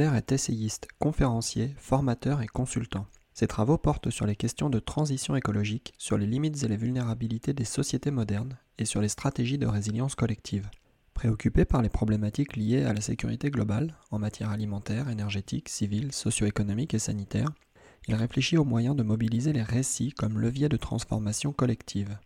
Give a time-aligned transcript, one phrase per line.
[0.00, 3.06] Est essayiste, conférencier, formateur et consultant.
[3.34, 7.52] Ses travaux portent sur les questions de transition écologique, sur les limites et les vulnérabilités
[7.52, 10.70] des sociétés modernes et sur les stratégies de résilience collective.
[11.14, 16.94] Préoccupé par les problématiques liées à la sécurité globale en matière alimentaire, énergétique, civile, socio-économique
[16.94, 17.50] et sanitaire,
[18.06, 22.16] il réfléchit aux moyens de mobiliser les récits comme levier de transformation collective.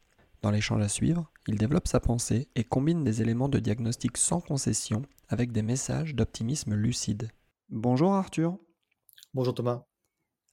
[0.42, 4.42] Dans l'échange à suivre, il développe sa pensée et combine des éléments de diagnostic sans
[4.42, 7.30] concession avec des messages d'optimisme lucide.
[7.74, 8.58] Bonjour Arthur.
[9.32, 9.86] Bonjour Thomas.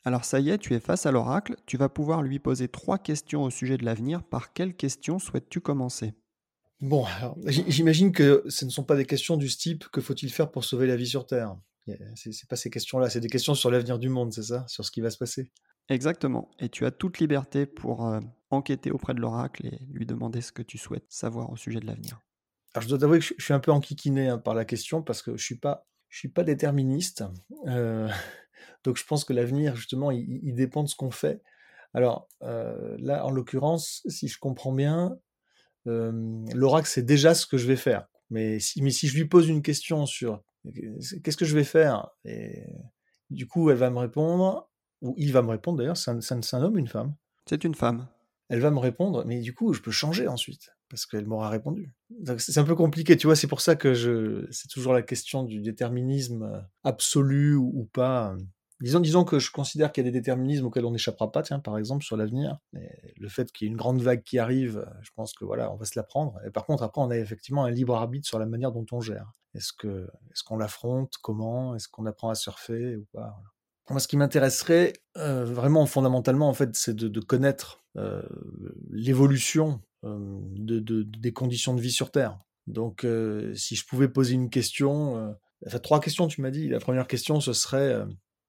[0.05, 2.97] Alors ça y est, tu es face à l'oracle, tu vas pouvoir lui poser trois
[2.97, 4.23] questions au sujet de l'avenir.
[4.23, 6.13] Par quelles questions souhaites-tu commencer?
[6.79, 10.49] Bon, alors, j'imagine que ce ne sont pas des questions du type que faut-il faire
[10.49, 11.57] pour sauver la vie sur Terre?
[12.15, 14.65] C'est pas ces questions-là, c'est des questions sur l'avenir du monde, c'est ça?
[14.69, 15.51] Sur ce qui va se passer?
[15.89, 16.49] Exactement.
[16.59, 20.53] Et tu as toute liberté pour euh, enquêter auprès de l'oracle et lui demander ce
[20.53, 22.21] que tu souhaites savoir au sujet de l'avenir.
[22.73, 25.21] Alors je dois t'avouer que je suis un peu enquiquiné hein, par la question parce
[25.21, 27.23] que je suis pas, je suis pas déterministe.
[27.67, 28.09] Euh,
[28.83, 31.41] donc je pense que l'avenir justement, il, il, dépend de ce qu'on fait.
[31.93, 35.17] Alors euh, là, en l'occurrence, si je comprends bien,
[35.87, 36.11] euh,
[36.53, 38.07] l'oracle c'est déjà ce que je vais faire.
[38.29, 40.43] Mais si, mais si je lui pose une question sur
[41.23, 42.63] qu'est-ce que je vais faire, et
[43.29, 44.69] du coup elle va me répondre,
[45.01, 47.15] ou il va me répondre d'ailleurs, c'est un, un homme une femme
[47.47, 48.07] C'est une femme.
[48.49, 51.93] Elle va me répondre, mais du coup je peux changer ensuite parce qu'elle m'aura répondu.
[52.37, 55.43] C'est un peu compliqué, tu vois, c'est pour ça que je, c'est toujours la question
[55.43, 58.35] du déterminisme euh, absolu ou, pas.
[58.81, 61.59] Disons, disons que je considère qu'il y a des déterminismes auxquels on n'échappera pas, tiens,
[61.59, 62.57] par exemple, sur l'avenir.
[62.73, 65.71] Le fait qu'il y ait une grande vague qui arrive, euh, je pense que voilà,
[65.71, 66.39] on va se la prendre.
[66.45, 69.01] Et par contre, après, on a effectivement un libre arbitre sur la manière dont on
[69.01, 69.31] gère.
[69.53, 71.13] Est-ce que, est-ce qu'on l'affronte?
[71.21, 71.75] Comment?
[71.75, 73.35] Est-ce qu'on apprend à surfer ou pas?
[73.89, 77.83] Moi, ce qui m'intéresserait euh, vraiment fondamentalement, en fait, c'est de, connaître
[78.91, 82.37] l'évolution de, de, des conditions de vie sur Terre.
[82.67, 83.05] Donc,
[83.55, 86.69] si je pouvais poser une question, enfin trois questions, tu m'as dit.
[86.69, 88.03] La première question, ce serait,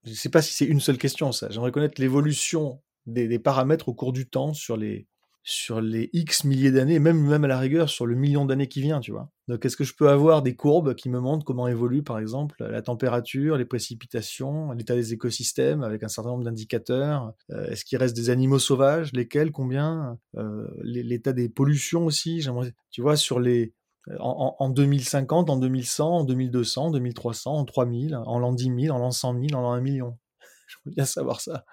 [0.05, 1.49] je ne sais pas si c'est une seule question, ça.
[1.51, 5.07] J'aimerais connaître l'évolution des, paramètres au cours du temps sur les
[5.43, 8.83] sur les X milliers d'années, même même à la rigueur sur le million d'années qui
[8.83, 9.31] vient, tu vois.
[9.49, 12.57] Donc, est-ce que je peux avoir des courbes qui me montrent comment évolue, par exemple,
[12.61, 17.99] la température, les précipitations, l'état des écosystèmes, avec un certain nombre d'indicateurs euh, Est-ce qu'il
[17.99, 22.43] reste des animaux sauvages Lesquels Combien euh, L'état des pollutions aussi.
[22.43, 23.75] J'aimerais, tu vois, sur les
[24.19, 28.97] en, en, 2050, en 2100, en 2200, en 2300, en 3000, en l'an 10 000,
[28.97, 30.19] en l'an 100 000, en l'an 1 million.
[30.67, 31.65] Je veux bien savoir ça.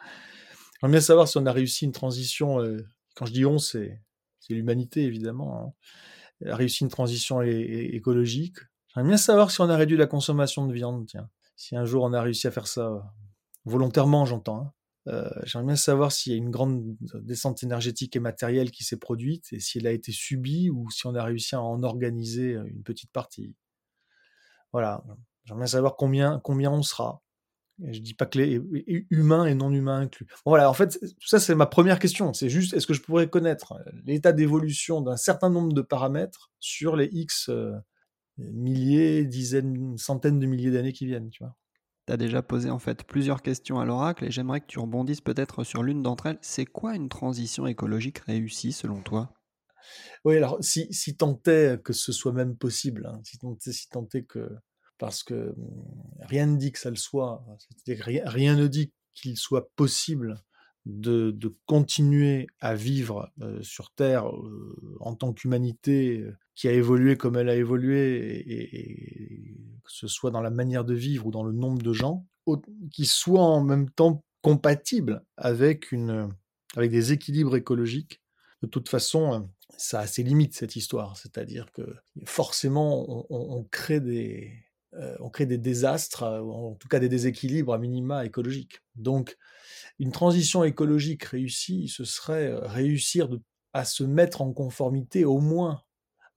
[0.81, 2.59] J'aimerais bien savoir si on a réussi une transition.
[2.59, 2.85] Euh,
[3.17, 3.99] quand je dis on, c'est
[4.49, 5.59] l'humanité évidemment.
[5.59, 5.73] Hein,
[6.45, 8.57] a réussi une transition écologique.
[8.93, 11.07] J'aimerais bien savoir si on a réduit la consommation de viande.
[11.07, 13.11] Tiens, si un jour on a réussi à faire ça
[13.65, 14.61] volontairement, j'entends.
[14.61, 14.73] Hein.
[15.07, 18.99] Euh, J'aimerais bien savoir s'il y a une grande descente énergétique et matérielle qui s'est
[18.99, 22.51] produite et si elle a été subie ou si on a réussi à en organiser
[22.51, 23.55] une petite partie.
[24.73, 25.03] Voilà.
[25.45, 27.23] J'aimerais bien savoir combien, combien on sera.
[27.83, 28.61] Je dis pas que les
[29.11, 30.25] humains et non humains inclus.
[30.45, 32.33] Bon, voilà, en fait, ça c'est ma première question.
[32.33, 36.95] C'est juste, est-ce que je pourrais connaître l'état d'évolution d'un certain nombre de paramètres sur
[36.95, 37.73] les X euh,
[38.37, 41.55] milliers, dizaines, centaines de milliers d'années qui viennent, tu vois?
[42.07, 45.21] Tu as déjà posé en fait plusieurs questions à l'oracle et j'aimerais que tu rebondisses
[45.21, 46.39] peut-être sur l'une d'entre elles.
[46.41, 49.33] C'est quoi une transition écologique réussie selon toi?
[50.25, 53.71] Oui, alors si, si tant est que ce soit même possible, hein, si tant est,
[53.71, 54.49] si tant est que
[54.97, 55.55] parce que
[56.21, 57.45] rien ne dit que ça le soit.
[57.87, 60.43] Rien, rien, ne dit qu'il soit possible
[60.85, 67.37] de, continuer à vivre euh, sur Terre euh, en tant qu'humanité qui a évolué comme
[67.37, 71.51] elle a évolué, et, que ce soit dans la manière de vivre ou dans le
[71.51, 72.25] nombre de gens,
[72.91, 76.29] qui soit en même temps compatible avec, une,
[76.75, 78.21] avec des équilibres écologiques.
[78.61, 81.17] De toute façon, ça a ses limites, cette histoire.
[81.17, 81.95] C'est-à-dire que
[82.25, 84.66] forcément, on, crée des, euh,
[85.19, 88.79] on crée des désastres, ou en tout cas des déséquilibres à minima écologiques.
[88.95, 89.37] Donc,
[89.99, 93.41] une transition écologique réussie, ce serait réussir de,
[93.73, 95.81] à se mettre en conformité au moins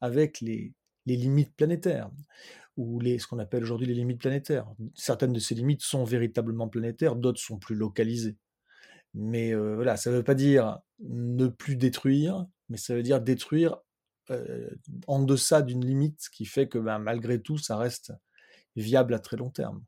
[0.01, 0.75] avec les,
[1.07, 2.11] limites planétaires,
[2.77, 4.71] ou les, ce qu'on appelle aujourd'hui les limites planétaires.
[4.95, 8.37] Certaines de ces limites sont véritablement planétaires, d'autres sont plus localisées.
[9.13, 13.21] Mais euh, voilà, ça ne veut pas dire ne plus détruire, mais ça veut dire
[13.21, 13.79] détruire
[15.09, 18.13] en deçà d'une limite qui fait que ben, malgré tout, ça reste
[18.77, 19.85] viable à très long terme.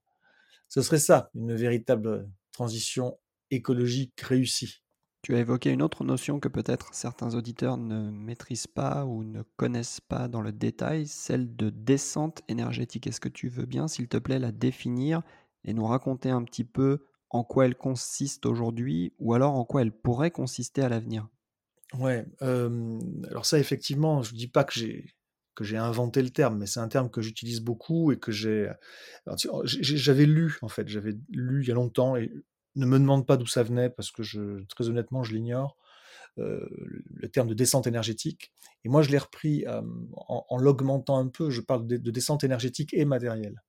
[0.68, 3.18] Ce serait ça, une véritable transition
[3.50, 4.82] écologique réussie.
[5.22, 9.42] Tu as évoqué une autre notion que peut-être certains auditeurs ne maîtrisent pas ou ne
[9.56, 13.06] connaissent pas dans le détail, celle de descente énergétique.
[13.06, 15.22] Est-ce que tu veux bien, s'il te plaît, la définir
[15.64, 19.82] et nous raconter un petit peu en quoi elle consiste aujourd'hui ou alors en quoi
[19.82, 21.28] elle pourrait consister à l'avenir?
[21.94, 25.14] Ouais, alors ça effectivement, je dis pas que j'ai
[25.54, 28.70] que j'ai inventé le terme, mais c'est un terme que j'utilise beaucoup et que j'ai
[29.64, 32.30] j'avais lu en fait, j'avais lu il y a longtemps et
[32.76, 34.22] ne me demande pas d'où ça venait parce que
[34.68, 35.76] très honnêtement, je l'ignore.
[36.36, 38.52] le terme de descente énergétique.
[38.84, 39.64] Et moi, je l'ai repris
[40.16, 41.50] en, l'augmentant un peu.
[41.50, 43.62] Je parle de, descente énergétique et matérielle.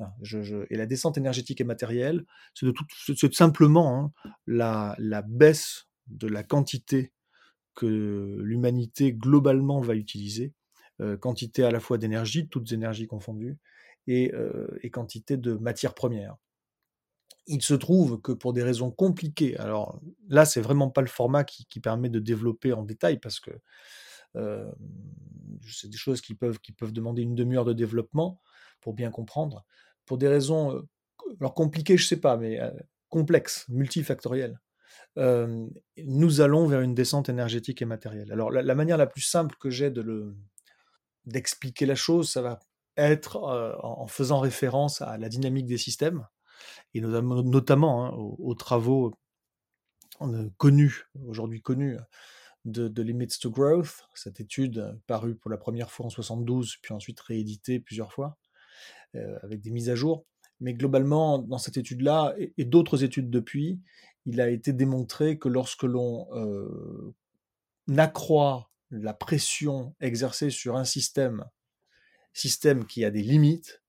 [0.00, 2.24] et la descente énergétique et matérielle,
[2.54, 7.12] c'est simplement hein, la, baisse de la quantité
[7.74, 10.63] que l'humanité globalement va utiliser, euh,
[11.20, 13.58] quantité à la fois d'énergie, toutes énergies confondues,
[14.06, 16.36] et, euh, et quantité de matières premières.
[17.46, 21.44] Il se trouve que pour des raisons compliquées, alors là c'est vraiment pas le format
[21.44, 23.50] qui, qui, permet de développer en détail parce que
[24.36, 24.70] euh,
[25.68, 28.40] c'est des choses qui peuvent, qui peuvent demander une demi-heure de développement
[28.80, 29.64] pour bien comprendre.
[30.06, 30.82] Pour des raisons,
[31.40, 32.58] alors compliquées je sais pas, mais
[33.10, 34.58] complexes, multifactorielles
[35.16, 38.32] nous allons vers une descente énergétique et matérielle.
[38.32, 40.34] Alors la, manière la plus simple que j'ai de le
[41.26, 42.60] d'expliquer la chose, ça va
[42.96, 46.26] être en, faisant référence à la dynamique des systèmes
[46.94, 49.12] et notamment, notamment hein, aux, travaux
[50.58, 51.98] connus aujourd'hui connus
[52.64, 57.20] de, Limits to Growth, cette étude parue pour la première fois en 72, puis ensuite
[57.20, 58.38] rééditée plusieurs fois,
[59.42, 60.24] avec des mises à jour.
[60.60, 63.80] Mais globalement, dans cette étude-là, et d'autres études depuis,
[64.24, 67.14] il a été démontré que lorsque l'on euh,
[67.96, 71.44] accroît la pression exercée sur un système,
[72.32, 73.82] système qui a des limites,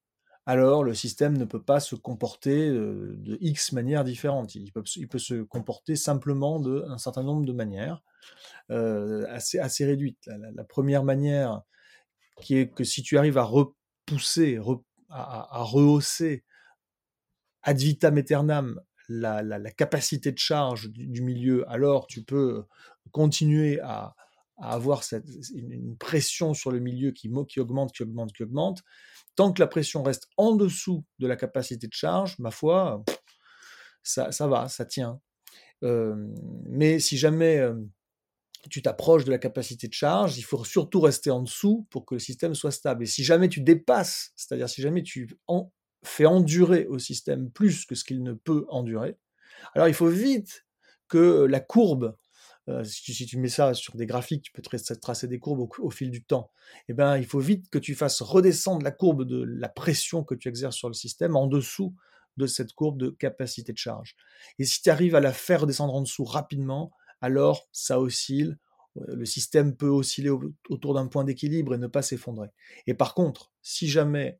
[0.47, 4.53] alors le système ne peut pas se comporter euh, de X manières différentes.
[4.53, 8.03] Il peut, se comporter simplement d'un certain nombre de manières
[8.69, 10.30] euh, assez, réduites.
[10.53, 11.62] La, première manière,
[12.41, 14.59] qui est que si tu arrives à repousser,
[15.09, 16.44] à, rehausser
[17.63, 22.65] ad vitam aeternam la, capacité de charge du, milieu, alors tu peux
[23.12, 24.15] continuer à,
[24.57, 27.50] avoir cette, une, pression sur le milieu qui, augmente,
[27.92, 28.84] qui augmente, qui augmente.
[29.36, 33.04] Tant que la pression reste en dessous de la capacité de charge, ma foi,
[34.04, 35.19] ça, ça va, ça tient.
[35.81, 37.62] Mais si jamais
[38.69, 42.16] tu t'approches de la capacité de charge, il faut surtout rester en dessous pour que
[42.16, 43.04] le système soit stable.
[43.04, 45.72] Et si jamais tu dépasses, c'est-à-dire si jamais tu en,
[46.04, 49.18] fait endurer au système plus que ce qu'il ne peut endurer,
[49.74, 50.66] alors il faut vite
[51.08, 52.16] que la courbe,
[52.67, 56.09] euh, si, tu mets ça sur des graphiques, tu peux tracer des courbes au, fil
[56.09, 56.51] du temps,
[56.88, 60.35] eh ben, il faut vite que tu fasses redescendre la courbe de la pression que
[60.35, 61.95] tu exerces sur le système en dessous
[62.38, 64.15] de cette courbe de capacité de charge.
[64.59, 66.91] Et si tu arrives à la faire redescendre en dessous rapidement,
[67.21, 68.57] alors ça oscille,
[68.97, 70.31] euh, le système peut osciller
[70.69, 72.50] autour d'un point d'équilibre et ne pas s'effondrer.
[72.88, 74.39] Et par contre, si jamais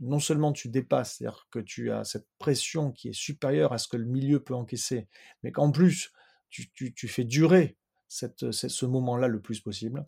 [0.00, 3.88] non seulement tu dépasses, c'est-à-dire que tu as cette pression qui est supérieure à ce
[3.88, 5.08] que le milieu peut encaisser,
[5.42, 6.12] mais qu'en plus
[6.50, 7.76] tu, fais durer
[8.08, 10.06] ce moment-là le plus possible,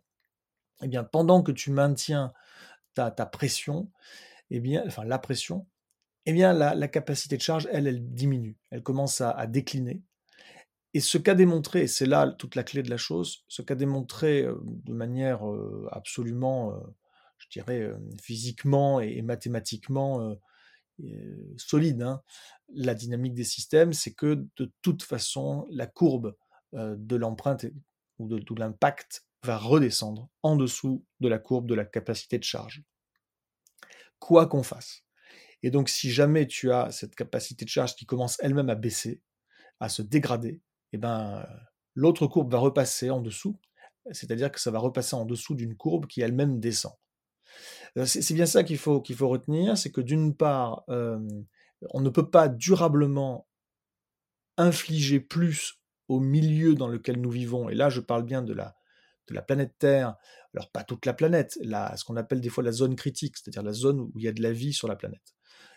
[0.82, 2.32] eh bien pendant que tu maintiens
[2.94, 3.90] ta, pression,
[4.50, 5.66] eh bien, enfin la pression,
[6.26, 10.02] eh bien la, capacité de charge, elle, elle diminue, elle commence à, décliner.
[10.94, 13.74] Et ce qu'a démontré, et c'est là toute la clé de la chose, ce qu'a
[13.74, 16.80] démontré euh, de manière euh, absolument euh,
[17.38, 20.36] je dirais, physiquement et, mathématiquement
[21.56, 22.02] solide.
[22.02, 22.20] Hein.
[22.74, 26.36] La dynamique des systèmes, c'est que de toute façon, la courbe
[26.72, 27.64] de l'empreinte
[28.18, 32.82] ou de, l'impact va redescendre en dessous de la courbe de la capacité de charge.
[34.18, 35.04] Quoi qu'on fasse.
[35.62, 39.22] Et donc, si jamais tu as cette capacité de charge qui commence elle-même à baisser,
[39.80, 40.60] à se dégrader,
[40.92, 41.46] eh ben,
[41.94, 43.58] l'autre courbe va repasser en dessous,
[44.12, 46.92] c'est-à-dire que ça va repasser en dessous d'une courbe qui elle-même descend.
[47.96, 50.84] Euh, c'est bien ça qu'il faut, qu'il faut retenir, c'est que d'une part,
[51.90, 53.46] on ne peut pas durablement
[54.56, 58.76] infliger plus au milieu dans lequel nous vivons, et là je parle bien de la,
[59.28, 60.16] de la planète Terre,
[60.54, 63.62] alors pas toute la planète, la, ce qu'on appelle des fois la zone critique, c'est-à-dire
[63.62, 65.34] la zone où il y a de la vie sur la planète,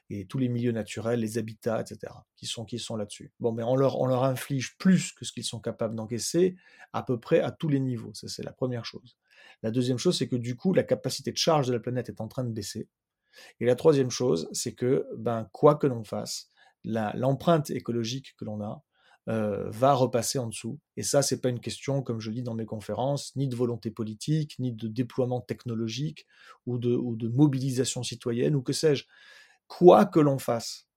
[0.10, 3.31] et tous les milieux naturels, les habitats, etc., qui sont, qui sont là-dessus.
[3.39, 6.55] Bon, mais on leur, on leur inflige plus que ce qu'ils sont capables d'encaisser,
[6.93, 9.17] à peu près à tous les niveaux, ça c'est la première chose.
[9.63, 12.20] La deuxième chose, c'est que du coup, la capacité de charge de la planète est
[12.22, 12.88] en train de baisser.
[13.59, 16.51] Et la troisième chose, c'est que, ben, quoi que l'on fasse,
[16.83, 18.83] l'empreinte écologique que l'on a
[19.27, 20.79] va repasser en dessous.
[20.97, 23.91] Et ça, c'est pas une question, comme je dis dans mes conférences, ni de volonté
[23.91, 26.25] politique, ni de déploiement technologique
[26.65, 29.05] ou de, mobilisation citoyenne ou que sais-je.
[29.67, 30.88] Quoi que l'on fasse,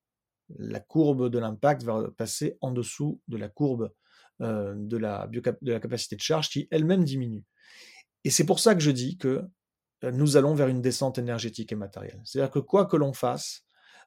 [0.59, 3.93] la courbe de l'impact va passer en dessous de la courbe
[4.41, 7.45] la de la capacité de charge qui elle-même diminue.
[8.25, 9.45] Et c'est pour ça que je dis que
[10.13, 12.21] nous allons vers une descente énergétique et matérielle.
[12.25, 13.65] C'est-à-dire que quoi que l'on fasse,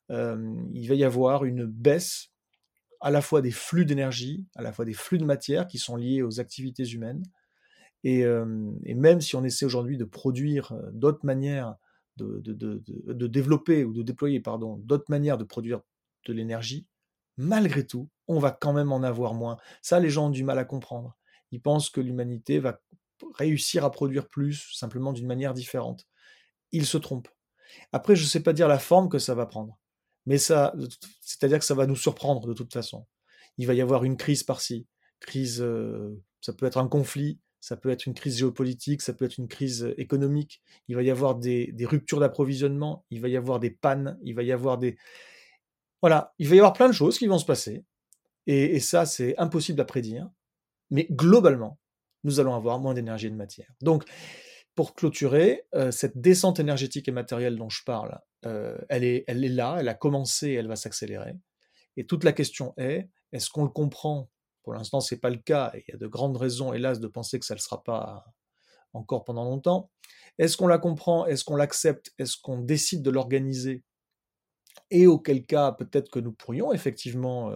[0.09, 2.31] il va y avoir une baisse
[3.01, 5.95] à la fois des flux d'énergie, à la fois des flux de matière qui sont
[5.95, 7.23] liés aux activités humaines.
[8.03, 8.25] Et,
[8.85, 11.75] même si on essaie aujourd'hui de produire d'autres manières
[12.17, 15.81] de, de, développer ou de déployer pardon, d'autres manières de produire
[16.25, 16.87] de l'énergie,
[17.37, 19.57] malgré tout, on va quand même en avoir moins.
[19.81, 21.15] Ça, les gens ont du mal à comprendre.
[21.51, 22.81] Ils pensent que l'humanité va
[23.35, 26.05] réussir à produire plus, simplement d'une manière différente.
[26.71, 27.29] Ils se trompent.
[27.91, 29.77] Après, je ne sais pas dire la forme que ça va prendre.
[30.25, 30.73] Mais ça,
[31.21, 33.05] c'est-à-dire que ça va nous surprendre de toute façon.
[33.57, 34.87] Il va y avoir une crise par-ci,
[35.19, 39.25] crise, euh, ça peut être un conflit, ça peut être une crise géopolitique, ça peut
[39.25, 40.61] être une crise économique.
[40.87, 44.43] Il va y avoir des, ruptures d'approvisionnement, il va y avoir des pannes, il va
[44.43, 44.97] y avoir des,
[46.01, 47.83] voilà, il va y avoir plein de choses qui vont se passer.
[48.45, 50.29] Et ça, c'est impossible à prédire.
[50.89, 51.79] Mais globalement,
[52.27, 53.69] nous allons avoir moins d'énergie et de matière.
[53.81, 54.03] Donc,
[54.75, 59.43] pour clôturer, euh, cette descente énergétique et matérielle dont je parle, euh, elle, est, elle
[59.43, 61.33] est là, elle a commencé, elle va s'accélérer.
[61.95, 64.29] Et toute la question est, est-ce qu'on le comprend?
[64.61, 66.99] Pour l'instant, ce n'est pas le cas, et il y a de grandes raisons, hélas,
[66.99, 68.25] de penser que ça ne le sera pas
[68.93, 69.89] encore pendant longtemps.
[70.37, 71.25] Est-ce qu'on la comprend?
[71.25, 72.11] Est-ce qu'on l'accepte?
[72.19, 73.83] Est-ce qu'on décide de l'organiser?
[74.91, 77.51] Et auquel cas, peut-être que nous pourrions effectivement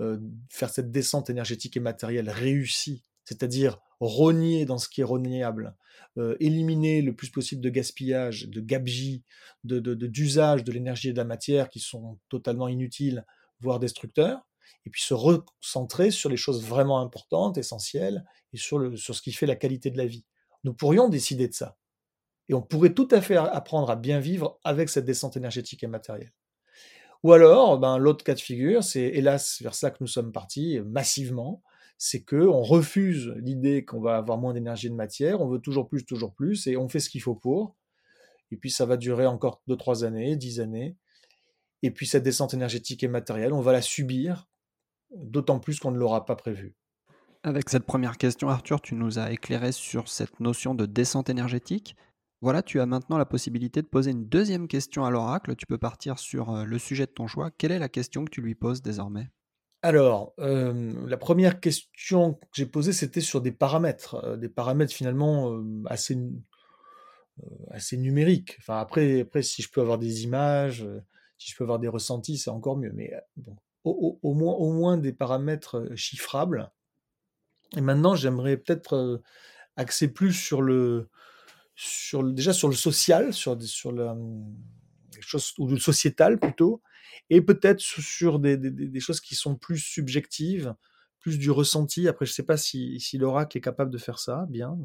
[0.00, 0.18] euh,
[0.50, 5.76] faire cette descente énergétique et matérielle réussie, c'est-à-dire rogner dans ce qui est rognéable,
[6.18, 9.24] euh, éliminer le plus possible de gaspillage, de gabegie,
[9.64, 13.24] de, d'usage de, l'énergie et de la matière qui sont totalement inutiles,
[13.60, 14.46] voire destructeurs,
[14.84, 19.22] et puis se recentrer sur les choses vraiment importantes, essentielles, et sur, le, sur ce
[19.22, 20.24] qui fait la qualité de la vie.
[20.64, 21.76] Nous pourrions décider de ça.
[22.48, 25.86] Et on pourrait tout à fait apprendre à bien vivre avec cette descente énergétique et
[25.86, 26.32] matérielle.
[27.22, 30.80] Ou alors, ben, l'autre cas de figure, c'est hélas vers ça que nous sommes partis
[30.80, 31.62] massivement,
[31.98, 35.88] c'est que on refuse l'idée qu'on va avoir moins d'énergie de matière, on veut toujours
[35.88, 37.76] plus, toujours plus, et on fait ce qu'il faut pour.
[38.50, 40.96] Et puis ça va durer encore 2-3 années, 10 années.
[41.82, 44.48] Et puis cette descente énergétique et matérielle, on va la subir,
[45.14, 46.74] d'autant plus qu'on ne l'aura pas prévu.
[47.44, 51.96] Avec cette première question, Arthur, tu nous as éclairé sur cette notion de descente énergétique.
[52.40, 55.56] Voilà, tu as maintenant la possibilité de poser une deuxième question à l'oracle.
[55.56, 57.50] Tu peux partir sur euh, le sujet de ton choix.
[57.50, 59.28] Quelle est la question que tu lui poses désormais?
[59.82, 66.16] Alors, la première question que j'ai posée, c'était sur des paramètres, des paramètres finalement, assez
[67.70, 68.56] assez numériques.
[68.60, 70.86] Enfin après après si je peux avoir des images,
[71.38, 72.92] si je peux avoir des ressentis, c'est encore mieux.
[72.94, 73.12] Mais
[73.84, 76.70] au moins au moins des paramètres, chiffrables.
[77.76, 79.22] Et maintenant, j'aimerais peut-être,
[79.76, 81.08] axer plus sur le
[81.74, 84.54] sur déjà sur le social, sur sur la, mmh,
[85.20, 86.82] choses ou le sociétal plutôt
[87.30, 90.74] et peut-être sur des, choses qui sont plus subjectives,
[91.20, 92.08] plus du ressenti.
[92.08, 94.76] Après, je ne sais pas si, si l'oracle est capable de faire ça, bien,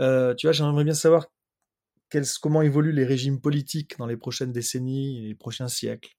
[0.00, 1.26] euh, tu vois, j'aimerais bien savoir
[2.40, 6.14] comment évoluent les régimes politiques dans les prochaines décennies, les prochains siècles,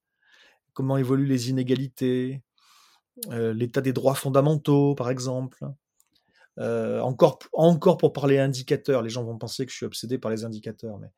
[0.74, 2.42] comment évoluent les inégalités,
[3.30, 5.64] euh, l'état des droits fondamentaux, par exemple.
[6.60, 10.30] Euh, encore, encore pour parler indicateurs, les gens vont penser que je suis obsédé par
[10.30, 11.12] les indicateurs, mais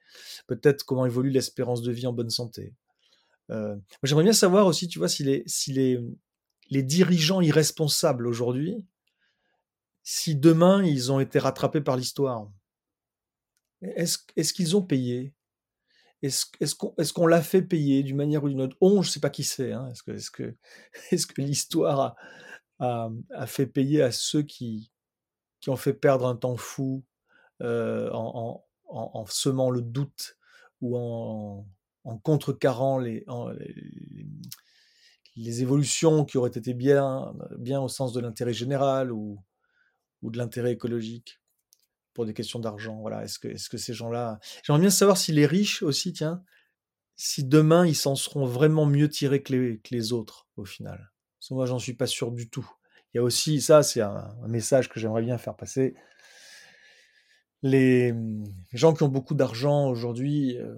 [0.48, 2.74] peut-être comment évolue l'espérance de vie en bonne santé,
[4.04, 6.00] j'aimerais bien savoir aussi, tu vois, si les, si les,
[6.70, 8.84] les dirigeants irresponsables aujourd'hui,
[10.04, 12.50] si demain ils ont été rattrapés par l'histoire,
[13.82, 15.34] est-ce est qu'ils ont payé?
[16.22, 18.78] Est-ce est qu'on est qu'on l'a fait payer d'une manière ou d'une autre?
[18.82, 19.74] On, je ne sais pas qui c'est.
[19.74, 19.90] Hein.
[19.90, 20.56] Est-ce que, est que,
[21.12, 22.16] est que l'histoire
[22.80, 24.92] a, fait payer à ceux qui,
[25.60, 27.04] qui ont fait perdre un temps fou
[27.62, 30.38] euh, en, en, en, semant le doute
[30.82, 31.68] ou en,
[32.06, 33.26] en contrecarrant les,
[35.36, 39.38] les, évolutions qui auraient été bien, bien au sens de l'intérêt général ou,
[40.22, 41.42] ou de l'intérêt écologique
[42.14, 42.98] pour des questions d'argent.
[43.02, 43.24] Voilà.
[43.24, 44.40] Est-ce que, est-ce que ces gens-là.
[44.64, 46.44] J'aimerais bien savoir si les riches aussi, tiens,
[47.16, 51.12] si demain ils s'en seront vraiment mieux tirés que les, que les autres au final?
[51.40, 52.68] Parce que moi, j'en suis pas sûr du tout.
[53.14, 55.96] Il y a aussi, ça, c'est un, message que j'aimerais bien faire passer.
[57.62, 58.14] Les,
[58.74, 60.76] gens qui ont beaucoup d'argent aujourd'hui, euh,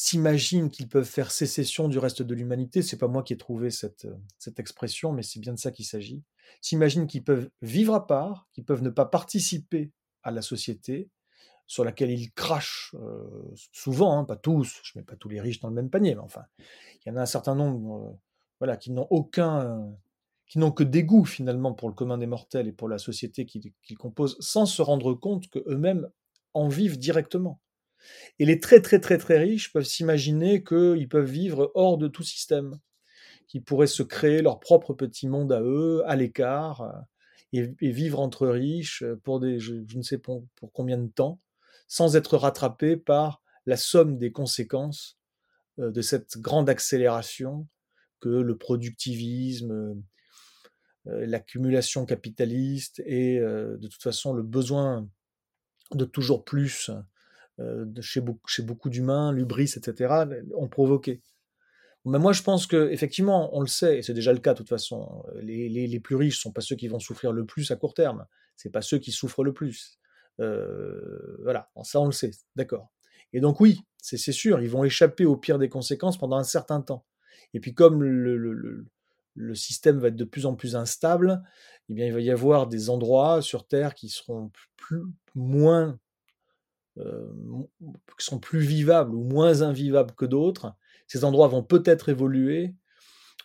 [0.00, 3.68] s'imaginent qu'ils peuvent faire sécession du reste de l'humanité, c'est pas moi qui ai trouvé
[3.72, 6.22] cette, euh, cette expression, mais c'est bien de ça qu'il s'agit,
[6.60, 9.90] s'imaginent qu'ils peuvent vivre à part, qu'ils peuvent ne pas participer
[10.22, 11.10] à la société
[11.66, 13.26] sur laquelle ils crachent euh,
[13.72, 16.20] souvent, hein, pas tous, je mets pas tous les riches dans le même panier, mais
[16.20, 18.16] enfin, il y en a un certain nombre euh,
[18.60, 19.92] voilà, qui n'ont aucun,
[20.46, 23.98] qui n'ont que dégoût finalement pour le commun des mortels et pour la société qu'ils
[23.98, 26.08] composent, sans se rendre compte qu'eux-mêmes
[26.54, 27.60] en vivent directement.
[28.38, 32.22] Et les très très très très riches peuvent s'imaginer qu'ils peuvent vivre hors de tout
[32.22, 32.78] système,
[33.48, 38.20] qu'ils pourraient se créer leur propre petit monde à eux, à l'écart, euh, et, vivre
[38.20, 41.40] entre riches pour des, je, ne sais pour, combien de temps,
[41.88, 45.18] sans être rattrapés par la somme des conséquences
[45.78, 47.66] euh, de cette grande accélération
[48.20, 49.72] que le productivisme,
[51.06, 55.08] euh, l'accumulation capitaliste et de toute façon le besoin
[55.94, 56.90] de toujours plus
[57.60, 60.24] euh, chez, beaucoup, chez beaucoup d'humains, l'ubris, etc.,
[60.54, 61.22] ont provoqué.
[62.04, 64.58] Mais moi, je pense que effectivement, on le sait, et c'est déjà le cas de
[64.58, 65.24] toute façon.
[65.42, 68.26] Les, les, plus riches sont pas ceux qui vont souffrir le plus à court terme.
[68.56, 69.98] C'est pas ceux qui souffrent le plus.
[70.40, 72.92] Euh, voilà, ça on le sait, d'accord.
[73.32, 76.80] Et donc oui, c'est sûr, ils vont échapper au pire des conséquences pendant un certain
[76.80, 77.04] temps.
[77.54, 78.86] Et puis comme le, le,
[79.34, 81.42] le, système va être de plus en plus instable,
[81.88, 85.02] eh bien il va y avoir des endroits sur Terre qui seront plus,
[85.34, 85.98] moins
[88.18, 90.74] qui sont plus vivables ou moins invivables que d'autres.
[91.06, 92.74] Ces endroits vont peut-être évoluer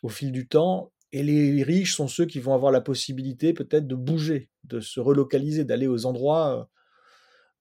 [0.01, 3.88] au fil du temps, et les riches sont ceux qui vont avoir la possibilité peut-être
[3.88, 6.60] de bouger, de se relocaliser, d'aller aux endroits.
[6.60, 6.63] Euh.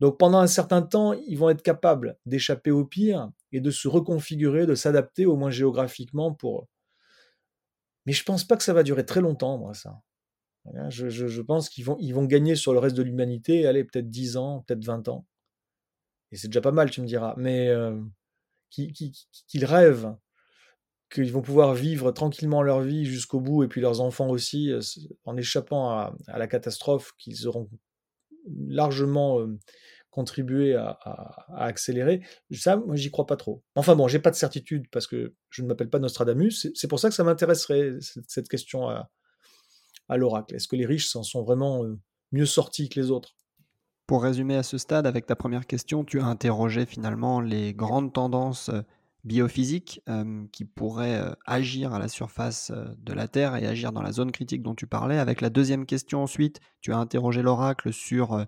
[0.00, 3.88] Donc pendant un certain temps, ils vont être capables d'échapper au pire et de se
[3.88, 6.66] reconfigurer, de s'adapter au moins géographiquement pour.
[8.06, 10.00] Mais je pense pas que ça va durer très longtemps, moi, ça.
[10.88, 14.08] Je, je pense qu'ils vont, ils vont gagner sur le reste de l'humanité, allez, peut-être
[14.08, 15.26] 10 ans, peut-être 20 ans
[16.32, 18.00] et c'est déjà pas mal, tu me diras, mais euh,
[18.70, 20.16] qu'ils rêvent
[21.12, 24.80] qu'ils vont pouvoir vivre tranquillement leur vie jusqu'au bout, et puis leurs enfants aussi, euh,
[25.26, 27.68] en échappant à, la catastrophe qu'ils auront
[28.66, 29.58] largement euh,
[30.10, 30.98] contribué à,
[31.54, 33.62] accélérer, ça, moi, j'y crois pas trop.
[33.76, 36.68] Enfin bon, j'ai pas de certitude parce que je ne m'appelle pas Nostradamus.
[36.74, 40.54] C'est pour ça que ça m'intéresserait cette, question à l'oracle.
[40.54, 41.86] Est-ce que les riches s'en sont vraiment
[42.30, 43.34] mieux sortis que les autres?
[44.06, 48.12] Pour résumer à ce stade, avec ta première question, tu as interrogé finalement les grandes
[48.12, 48.82] tendances euh,
[49.24, 54.02] biophysiques euh, qui pourraient euh, agir à la surface de la Terre et agir dans
[54.02, 55.18] la zone critique dont tu parlais.
[55.18, 58.44] Avec la deuxième question ensuite, tu as interrogé l'oracle sur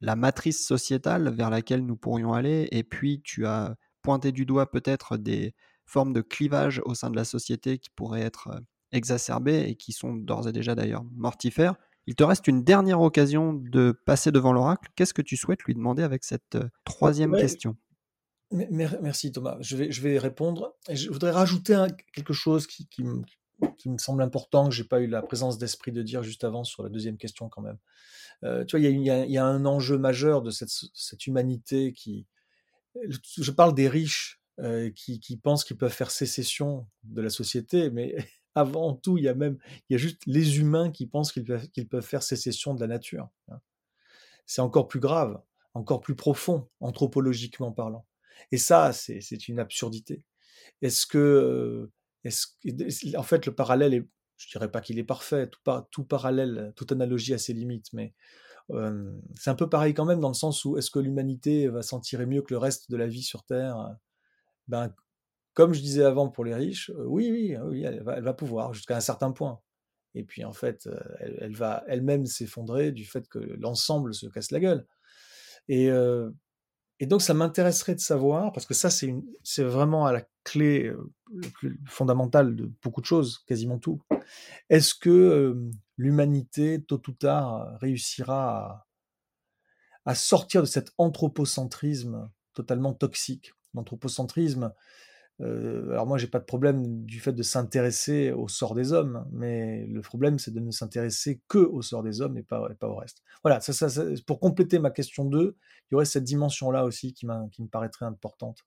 [0.00, 4.70] la matrice sociétale vers laquelle nous pourrions aller et puis tu as pointé du doigt
[4.70, 5.54] peut-être des
[5.86, 8.60] formes de clivage au sein de la société qui pourraient être
[8.92, 11.76] exacerbées et qui sont d'ores et déjà d'ailleurs mortifères.
[12.06, 14.90] Il te reste une dernière occasion de passer devant l'oracle.
[14.94, 17.76] Qu'est-ce que tu souhaites lui demander avec cette euh, troisième question?
[18.52, 19.56] Merci Thomas.
[19.60, 20.76] Je vais, je vais répondre.
[20.88, 25.58] je voudrais rajouter quelque chose qui, me, semble important, que j'ai pas eu la présence
[25.58, 27.78] d'esprit de dire juste avant sur la deuxième question quand même.
[28.44, 32.28] Euh, tu vois, il y, a, un enjeu majeur de cette, humanité qui...
[33.10, 37.90] Je parle des riches euh, qui, qui, pensent qu'ils peuvent faire sécession de la société,
[37.90, 38.14] mais
[38.56, 41.44] avant tout, il y a même, il y a juste les humains qui pensent qu'ils
[41.44, 43.28] peuvent, faire sécession de la nature.
[43.48, 43.60] Hein.
[44.46, 45.40] C'est encore plus grave,
[45.74, 48.06] encore plus profond, anthropologiquement parlant.
[48.50, 50.22] Et ça, c'est, une absurdité.
[50.80, 51.90] Est-ce que,
[53.14, 56.92] en fait, le parallèle est, je dirais pas qu'il est parfait, tout, tout parallèle, toute
[56.92, 58.14] analogie a ses limites, mais
[58.68, 62.00] c'est un peu pareil quand même dans le sens où est-ce que l'humanité va s'en
[62.00, 63.96] tirer mieux que le reste de la vie sur Terre?
[64.66, 64.92] Ben,
[65.56, 68.94] comme je disais avant pour les riches, euh, oui, oui, oui elle, va, pouvoir jusqu'à
[68.94, 69.58] un certain point.
[70.14, 74.50] Et puis en fait, euh, elle, va elle-même s'effondrer du fait que l'ensemble se casse
[74.50, 74.86] la gueule.
[75.68, 76.30] Et, euh,
[77.00, 80.92] donc ça m'intéresserait de savoir, parce que ça c'est, c'est vraiment à la clé
[81.86, 84.02] fondamentale de beaucoup de choses, quasiment tout.
[84.68, 85.58] Est-ce que
[85.96, 88.86] l'humanité, tôt ou tard, réussira
[90.04, 93.52] à, à, sortir de cet anthropocentrisme totalement toxique?
[93.74, 94.72] L'anthropocentrisme,
[95.42, 99.26] euh, alors moi, j'ai pas de problème du fait de s'intéresser au sort des hommes,
[99.32, 102.94] mais le problème, c'est de ne s'intéresser que au sort des hommes et pas, au
[102.94, 103.22] reste.
[103.44, 103.60] Voilà,
[104.26, 108.06] pour compléter ma question 2, il y aurait cette dimension-là aussi qui, qui me paraîtrait
[108.06, 108.64] importante.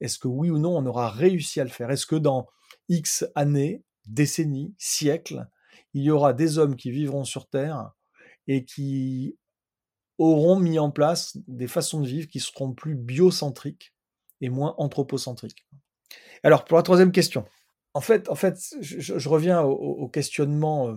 [0.00, 1.90] Est-ce que oui ou non, on aura réussi à le faire?
[1.90, 2.46] Est-ce que dans
[2.88, 5.46] X années, décennies, siècles,
[5.92, 7.92] il y aura des hommes qui vivront sur Terre
[8.46, 9.36] et qui
[10.16, 13.94] auront mis en place des façons de vivre qui seront plus biocentriques
[14.40, 15.66] et moins anthropocentriques?
[16.42, 17.44] Alors, pour la troisième question.
[17.94, 20.96] En fait, en fait je, reviens au, questionnement euh,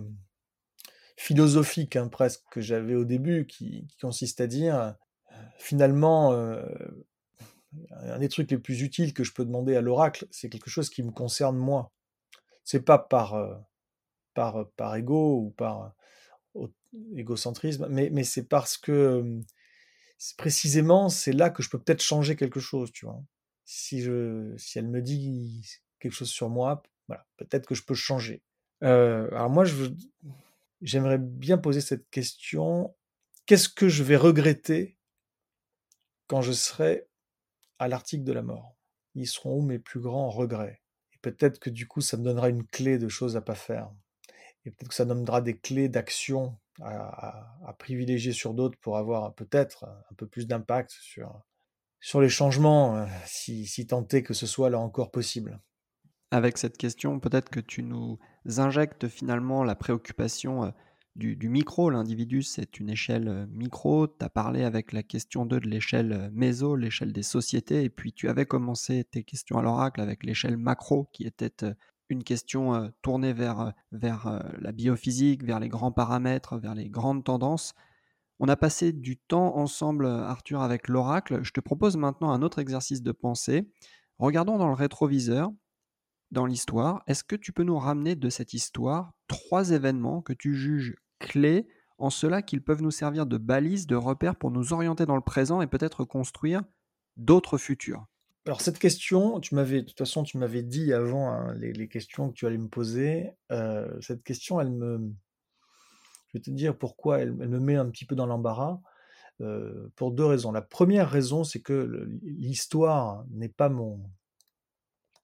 [1.16, 4.92] philosophique hein, presque que j'avais au début, qui, consiste à dire, euh,
[5.58, 6.62] finalement, euh,
[7.90, 10.90] un des trucs les plus utiles que je peux demander à l'oracle, c'est quelque chose
[10.90, 11.90] qui me concerne moi.
[12.64, 13.64] C'est pas par,
[14.34, 15.94] par, par ego ou par
[17.16, 19.40] égocentrisme, mais, mais c'est parce que
[20.36, 23.22] précisément, c'est là que je peux peut-être changer quelque chose, tu vois
[23.64, 25.64] si, je, si elle me dit
[25.98, 28.42] quelque chose sur moi, voilà, peut-être que je peux changer.
[28.82, 29.64] Euh, alors moi,
[30.80, 32.94] j'aimerais bien poser cette question.
[33.46, 34.98] Qu'est-ce que je vais regretter
[36.26, 37.06] quand je serai
[37.78, 38.76] à l'article de la mort?
[39.14, 40.82] Ils seront où mes plus grands regrets?
[41.12, 43.90] Et peut-être que du coup, ça me donnera une clé de choses à pas faire.
[44.64, 49.84] Et peut-être que ça donnera des clés d'action à, privilégier sur d'autres pour avoir peut-être
[49.84, 51.42] un peu plus d'impact sur,
[52.02, 55.60] sur les changements, euh, si, si tant que ce soit là encore possible.
[56.32, 58.18] Avec cette question, peut-être que tu nous
[58.56, 60.70] injectes finalement la préoccupation euh,
[61.14, 61.90] du, micro.
[61.90, 64.08] L'individu, c'est une échelle euh, micro.
[64.08, 67.84] Tu as parlé avec la question 2 de l'échelle méso, l'échelle des sociétés.
[67.84, 71.64] Et puis tu avais commencé tes questions à l'oracle avec l'échelle macro, qui était
[72.08, 77.74] une question tournée vers la biophysique, vers les grands paramètres, vers les grandes tendances.
[78.44, 81.44] On a passé du temps ensemble, Arthur, avec l'oracle.
[81.44, 83.70] Je te propose maintenant un autre exercice de pensée.
[84.18, 85.52] Regardons dans le rétroviseur,
[86.32, 87.04] dans l'histoire.
[87.06, 91.68] Est-ce que tu peux nous ramener de cette histoire trois événements que tu juges clés
[91.98, 95.22] en cela qu'ils peuvent nous servir de balises, de repères pour nous orienter dans le
[95.22, 96.62] présent et peut-être construire
[97.16, 98.06] d'autres futurs?
[98.44, 102.30] Alors cette question, tu m'avais de toute façon, tu m'avais dit avant, hein, les questions
[102.30, 105.12] que tu allais me poser, euh, cette question, elle me
[106.32, 108.80] je vais te dire pourquoi elle me met un petit peu dans l'embarras,
[109.40, 110.52] euh, pour deux raisons.
[110.52, 114.00] La première raison, c'est que l'histoire n'est pas mon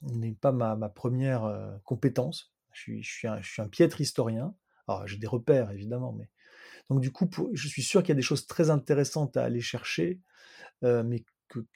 [0.03, 0.90] n'est pas ma 1
[1.23, 2.53] euh, compétence.
[2.73, 4.55] Je suis un piètre historien.
[4.87, 6.29] Alors j'ai des repères évidemment, mais
[6.88, 9.61] donc du coup, je suis sûr qu'il y a des choses très intéressantes à aller
[9.61, 10.21] chercher,
[10.83, 11.25] mais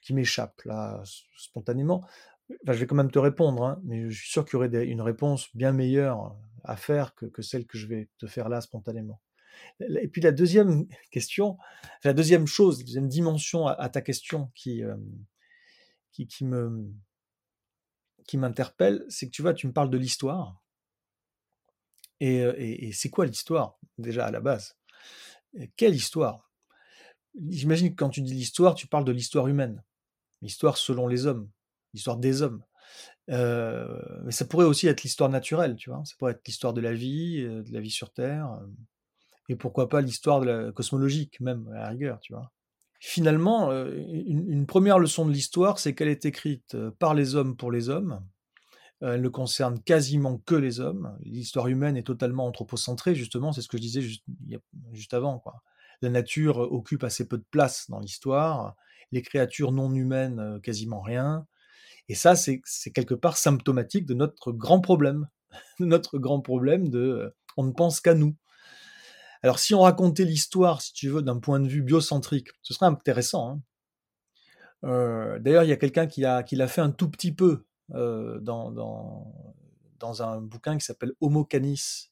[0.01, 1.03] qui m'échappe là
[1.37, 2.07] spontanément.
[2.67, 5.01] je vais quand même te répondre, hein, mais je suis sûr qu'il y aurait une
[5.03, 9.21] réponse bien meilleure à faire que, celle que je vais te faire là spontanément.
[9.81, 11.59] Et puis la deuxième question,
[12.05, 14.97] la deuxième chose, la deuxième dimension à, ta question qui, euh,
[16.13, 16.39] qui,
[18.39, 20.63] m'interpelle, c'est que tu vois, tu me parles de l'histoire.
[22.21, 24.77] Et, euh, et c'est quoi l'histoire déjà à la base?
[25.77, 26.51] Quelle histoire?
[27.49, 29.83] J'imagine que quand tu dis l'histoire, tu parles de l'histoire humaine,
[30.43, 31.51] l'histoire selon les hommes,
[31.95, 32.63] l'histoire des hommes.
[33.29, 36.03] Mais ça pourrait aussi être l'histoire naturelle, tu vois?
[36.05, 38.61] Ça pourrait être l'histoire de la vie, de la vie sur Terre,
[39.49, 42.51] et pourquoi pas l'histoire de la cosmologique même à la rigueur, tu vois?
[43.01, 47.89] Finalement, une, première leçon de l'histoire, c'est qu'elle est écrite par les hommes pour les
[47.89, 48.25] hommes.
[49.01, 51.19] Elle ne concerne quasiment que les hommes.
[51.25, 53.53] L'histoire humaine est totalement anthropocentrée, justement.
[53.53, 55.43] C'est ce que je disais juste, avant,
[56.01, 58.77] la nature occupe assez peu de place dans l'histoire,
[59.11, 61.45] les créatures non humaines quasiment rien.
[62.09, 62.61] Et ça, c'est
[62.95, 65.29] quelque part symptomatique de notre grand problème,
[65.81, 68.37] notre grand problème de euh, on ne pense qu'à nous.
[69.43, 72.87] Alors si on racontait l'histoire, si tu veux, d'un point de vue biocentrique, ce serait
[72.87, 73.51] intéressant.
[73.51, 73.61] Hein.
[74.85, 80.23] Euh, d'ailleurs, il y a quelqu'un qui l'a fait un tout petit peu dans, dans,
[80.23, 82.11] un bouquin qui s'appelle Homo Canis,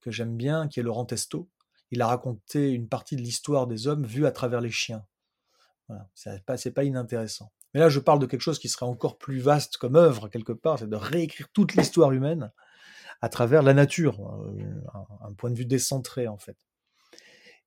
[0.00, 1.50] que j'aime bien, qui est Laurent Testo
[1.90, 5.04] il a raconté une partie de l'histoire des hommes vue à travers les chiens.
[5.88, 7.52] Voilà, c'est pas inintéressant.
[7.76, 10.54] Mais là, je parle de quelque chose qui serait encore plus vaste comme œuvre, quelque
[10.54, 12.50] part, c'est de réécrire toute l'histoire humaine
[13.20, 14.82] à travers la nature, euh,
[15.20, 16.56] un, point de vue décentré, en fait,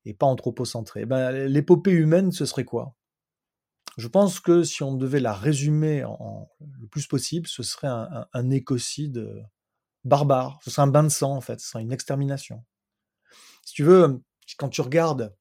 [0.06, 1.02] et pas anthropocentré.
[1.02, 2.96] Eh ben, L'épopée humaine, ce serait quoi?
[3.98, 6.04] Je pense que si on devait la résumer
[6.60, 9.46] le plus possible, ce serait un, un écocide
[10.06, 12.66] barbare, ce serait un bain de sang, en fait, ce serait une extermination.
[13.64, 14.24] Si tu veux,
[14.58, 15.36] quand tu regardes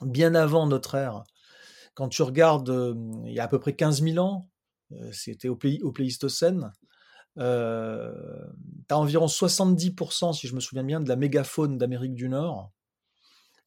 [0.00, 1.22] bien avant notre ère,
[1.94, 4.48] quand tu regardes il y a à peu près 15 000 ans,
[5.12, 6.72] c'était au, Pléistocène,
[7.36, 8.12] tu as
[8.90, 12.70] environ 70%, si je me souviens bien, de la mégafaune d'Amérique du Nord.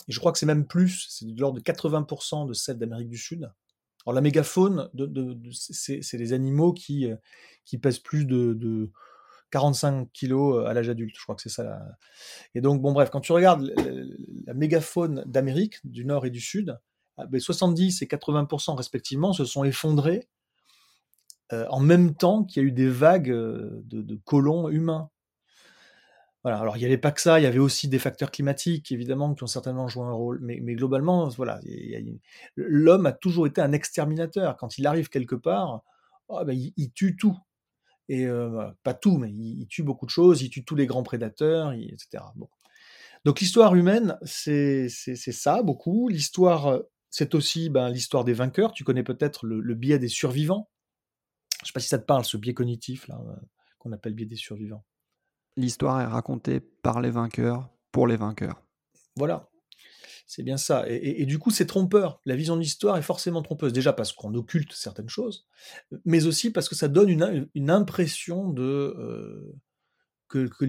[0.07, 3.09] Et je crois que c'est même plus, c'est de l'ordre de 80% de celle d'Amérique
[3.09, 3.51] du Sud.
[4.05, 4.89] Alors la mégafaune,
[5.51, 7.09] c'est les animaux qui,
[7.65, 8.89] qui pèsent plus de
[9.51, 11.79] 45 kilos à l'âge adulte, je crois que c'est ça.
[12.53, 13.73] Et donc, bon, bref, quand tu regardes
[14.45, 16.79] la mégafaune d'Amérique, du Nord et du Sud,
[17.39, 20.27] 70 ah, et 80% respectivement se sont effondrés
[21.51, 25.09] en même temps qu'il y a eu des vagues de, colons humains.
[26.43, 26.59] Voilà.
[26.59, 29.33] Alors, il n'y avait pas que ça, il y avait aussi des facteurs climatiques, évidemment,
[29.33, 30.39] qui ont certainement joué un rôle.
[30.41, 31.59] Mais, globalement, voilà,
[32.55, 34.57] l'homme a toujours été un exterminateur.
[34.57, 35.83] Quand il arrive quelque part,
[36.27, 37.37] oh, ben, il, tue tout
[38.09, 41.03] et euh, pas tout, mais il, tue beaucoup de choses, il tue tous les grands
[41.03, 42.23] prédateurs, etc.
[43.25, 46.07] Donc l'histoire humaine, c'est ça beaucoup.
[46.07, 48.73] L'histoire, euh, c'est aussi ben, l'histoire des vainqueurs.
[48.73, 50.69] Tu connais peut-être le, biais des survivants.
[51.59, 53.35] Je ne sais pas si ça te parle, ce biais cognitif là euh,
[53.79, 54.85] qu'on appelle biais des survivants.
[55.55, 58.61] L'histoire est racontée par les vainqueurs pour les vainqueurs.
[59.15, 59.49] Voilà.
[60.27, 60.83] C'est bien ça.
[60.89, 62.19] Et, du coup, c'est trompeur.
[62.25, 63.71] La vision de l'histoire est forcément trompeuse.
[63.71, 65.47] Déjà parce qu'on occulte certaines choses,
[66.03, 67.09] mais aussi parce que ça donne
[67.55, 69.55] une, impression de, euh,
[70.27, 70.65] que, que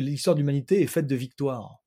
[0.00, 1.81] l'histoire de l'humanité est faite de victoires.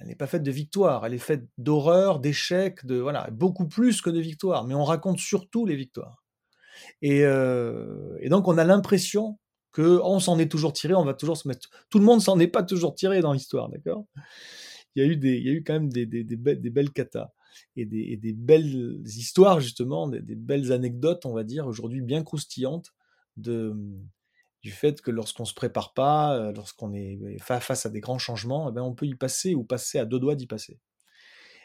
[0.00, 4.00] Elle n'est pas faite de victoires, elle est faite d'horreur, d'échecs, de voilà, beaucoup plus
[4.00, 4.64] que de victoires.
[4.64, 6.24] Mais on raconte surtout les victoires.
[7.02, 9.38] Et, euh, et donc on a l'impression
[9.72, 11.68] que on s'en est toujours tiré, on va toujours se mettre.
[11.90, 14.06] Tout le monde s'en est pas toujours tiré dans l'histoire, d'accord?
[14.94, 17.30] Il y a eu des, quand même des, des, des, belles, des katas
[17.76, 22.22] et des, et des belles histoires justement, des, belles anecdotes, on va dire aujourd'hui bien
[22.24, 22.92] croustillantes
[23.36, 23.76] de
[24.70, 28.72] fait que lorsqu'on se prépare pas, euh, lorsqu'on est face à des grands changements, eh
[28.72, 30.78] ben on peut y passer ou passer à deux doigts d'y passer.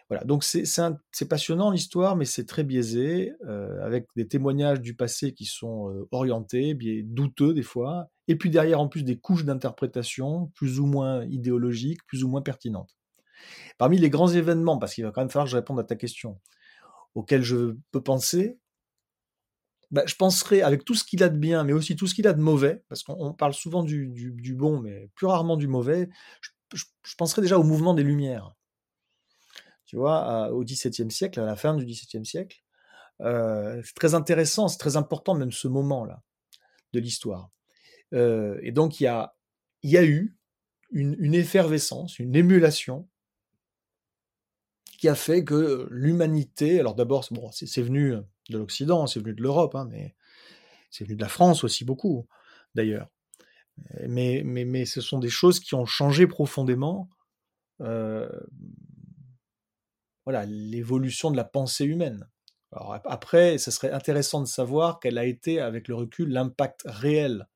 [0.10, 5.34] Voilà, donc c'est passionnant l'histoire, mais c'est très biaisé, euh, avec des témoignages du passé
[5.34, 9.46] qui sont euh, orientés, bien douteux des fois, et puis derrière en plus des couches
[9.46, 12.96] d'interprétation plus ou moins idéologiques, plus ou moins pertinentes.
[13.78, 15.96] Parmi les grands événements, parce qu'il va quand même falloir que je réponde à ta
[15.96, 16.40] question,
[17.16, 18.60] auxquels je peux penser,
[19.94, 22.28] bah, je penserais, avec tout ce qu'il a de bien, mais aussi tout ce qu'il
[22.28, 26.10] a de mauvais, parce qu'on parle souvent du, bon, mais plus rarement du mauvais,
[26.74, 26.84] je,
[27.16, 28.56] penserais déjà au mouvement des Lumières.
[29.86, 32.64] Tu vois, au XVIIe siècle, à la fin du XVIIe siècle,
[33.22, 36.24] euh, c'est très intéressant, c'est très important même ce moment-là
[36.94, 37.52] de l'histoire.
[38.16, 39.36] Euh, et donc il y a,
[39.84, 40.36] eu
[40.90, 43.08] une, une effervescence, une émulation
[44.98, 48.16] qui a fait que l'humanité, alors d'abord, bon, c'est venu
[48.50, 50.16] de l'Occident, c'est venu de l'Europe, hein, mais
[50.90, 52.28] c'est venu de la France aussi beaucoup,
[52.76, 53.10] d'ailleurs.
[54.08, 57.10] Mais, mais, mais ce sont des choses qui ont changé profondément
[57.82, 58.30] euh,
[60.26, 62.28] voilà, l'évolution de la pensée humaine.
[62.72, 67.48] Alors après, ce serait intéressant de savoir quel a été, avec le recul, l'impact réel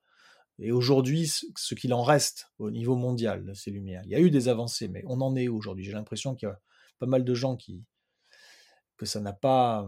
[0.60, 4.02] et aujourd'hui ce qu'il en reste au niveau mondial de ces lumières.
[4.06, 5.86] Il y a eu des avancées, mais on en est aujourd'hui?
[5.86, 6.60] J'ai l'impression qu'il y a
[7.00, 7.84] pas mal de gens qui
[8.98, 9.88] que ça n'a pas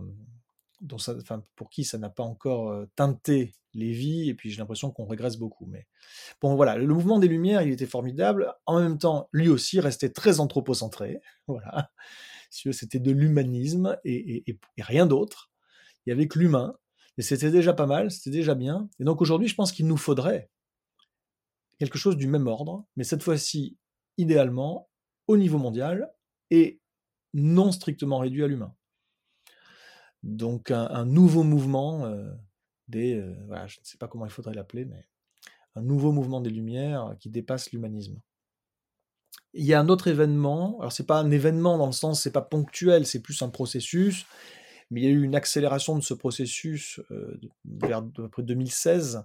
[1.55, 5.37] pour qui ça n'a pas encore teinté les vies, et puis j'ai l'impression qu'on régresse
[5.37, 5.65] beaucoup.
[5.65, 5.87] Mais
[6.41, 8.53] bon, voilà, le mouvement des Lumières, il était formidable.
[8.65, 11.21] En même temps, lui aussi restait très anthropocentré.
[11.47, 11.91] Voilà,
[12.49, 14.45] c'était de l'humanisme et,
[14.77, 15.51] rien d'autre.
[16.05, 16.75] Il y avait que l'humain,
[17.17, 18.89] et c'était déjà pas mal, c'était déjà bien.
[18.99, 20.49] Et donc aujourd'hui, je pense qu'il nous faudrait
[21.79, 23.77] quelque chose du même ordre, mais cette fois-ci,
[24.17, 24.89] idéalement,
[25.27, 26.11] au niveau mondial
[26.51, 26.81] et
[27.33, 28.75] non strictement réduit à l'humain.
[30.23, 32.29] Donc un, nouveau mouvement euh,
[32.87, 33.35] des, euh,
[33.67, 35.07] je ne sais pas comment il faudrait l'appeler, mais
[35.75, 38.19] un nouveau mouvement des Lumières qui dépasse l'humanisme.
[39.53, 42.31] Il y a un autre événement, alors c'est pas un événement dans le sens, c'est
[42.31, 44.25] pas ponctuel, c'est plus un processus,
[44.91, 48.43] mais il y a eu une accélération de ce processus euh, vers à peu près
[48.43, 49.23] 2016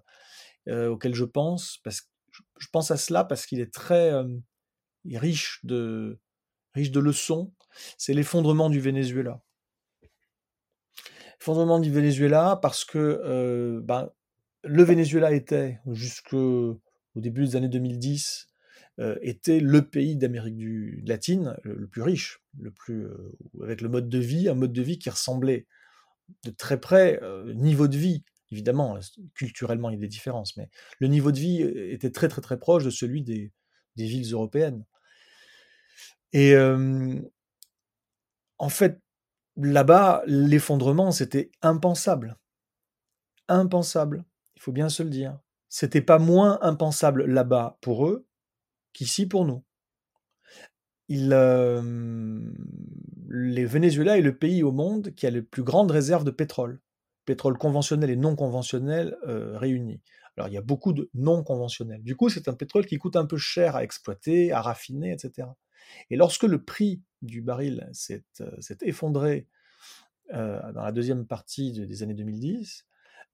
[0.67, 2.07] auquel je pense, parce que
[2.59, 4.13] je pense à cela parce qu'il est très
[5.13, 6.19] riche de
[6.75, 7.53] riche de leçons.
[7.99, 9.43] C'est l'effondrement du Venezuela
[11.45, 14.11] fondement du Venezuela parce que euh, ben,
[14.63, 16.81] le Venezuela était, jusqu'au
[17.17, 18.47] début des années 2010,
[19.01, 24.09] euh, était le pays d'Amérique latine le, plus riche, le plus, euh, avec le mode
[24.09, 25.67] de vie, un mode de vie qui ressemblait
[26.45, 27.21] de très près,
[27.55, 28.99] niveau de vie, évidemment,
[29.35, 32.59] culturellement il y a des différences, mais le niveau de vie était très très très
[32.59, 33.53] proche de celui des
[33.97, 34.87] villes européennes.
[36.33, 37.21] Et en
[38.71, 39.04] fait,
[39.57, 42.37] Là-bas, l'effondrement, c'était impensable.
[43.49, 44.25] Impensable,
[44.57, 45.39] il faut bien se le dire.
[45.69, 48.27] C'était pas moins impensable là-bas pour eux
[48.93, 49.65] qu'ici pour nous.
[51.09, 51.29] Il,
[53.29, 56.81] les Venezuela est le pays au monde qui a les plus grandes réserves de pétrole,
[57.25, 60.01] pétrole conventionnel et non conventionnel euh, réunis.
[60.37, 62.03] Alors il y a beaucoup de non conventionnels.
[62.03, 65.49] Du coup, c'est un pétrole qui coûte un peu cher à exploiter, à raffiner, etc.
[66.11, 68.51] Et lorsque le prix du baril s'est euh,
[68.83, 69.49] effondré
[70.33, 72.87] euh, dans la deuxième partie des années 2010,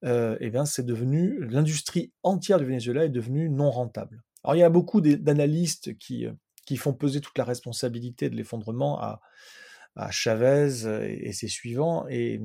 [0.05, 4.23] euh, eh c'est devenu l'industrie entière du Venezuela est devenue non rentable.
[4.43, 6.27] Alors il y a beaucoup d'analystes qui,
[6.65, 9.21] qui font peser toute la responsabilité de l'effondrement à,
[10.11, 12.41] Chavez et, ses suivants, et,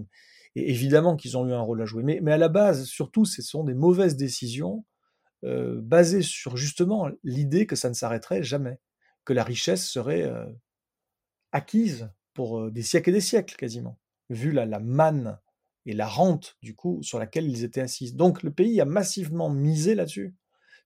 [0.56, 2.04] évidemment qu'ils ont eu un rôle à jouer.
[2.04, 4.84] Mais, à la base, surtout, ce sont des mauvaises décisions
[5.44, 8.80] basées sur justement l'idée que ça ne s'arrêterait jamais,
[9.26, 10.32] que la richesse serait
[11.52, 13.98] acquise pour des siècles et des siècles quasiment,
[14.30, 15.40] vu la, manne
[15.86, 18.14] et la rente du coup sur laquelle ils étaient assis.
[18.14, 20.36] Donc le pays a massivement misé là-dessus,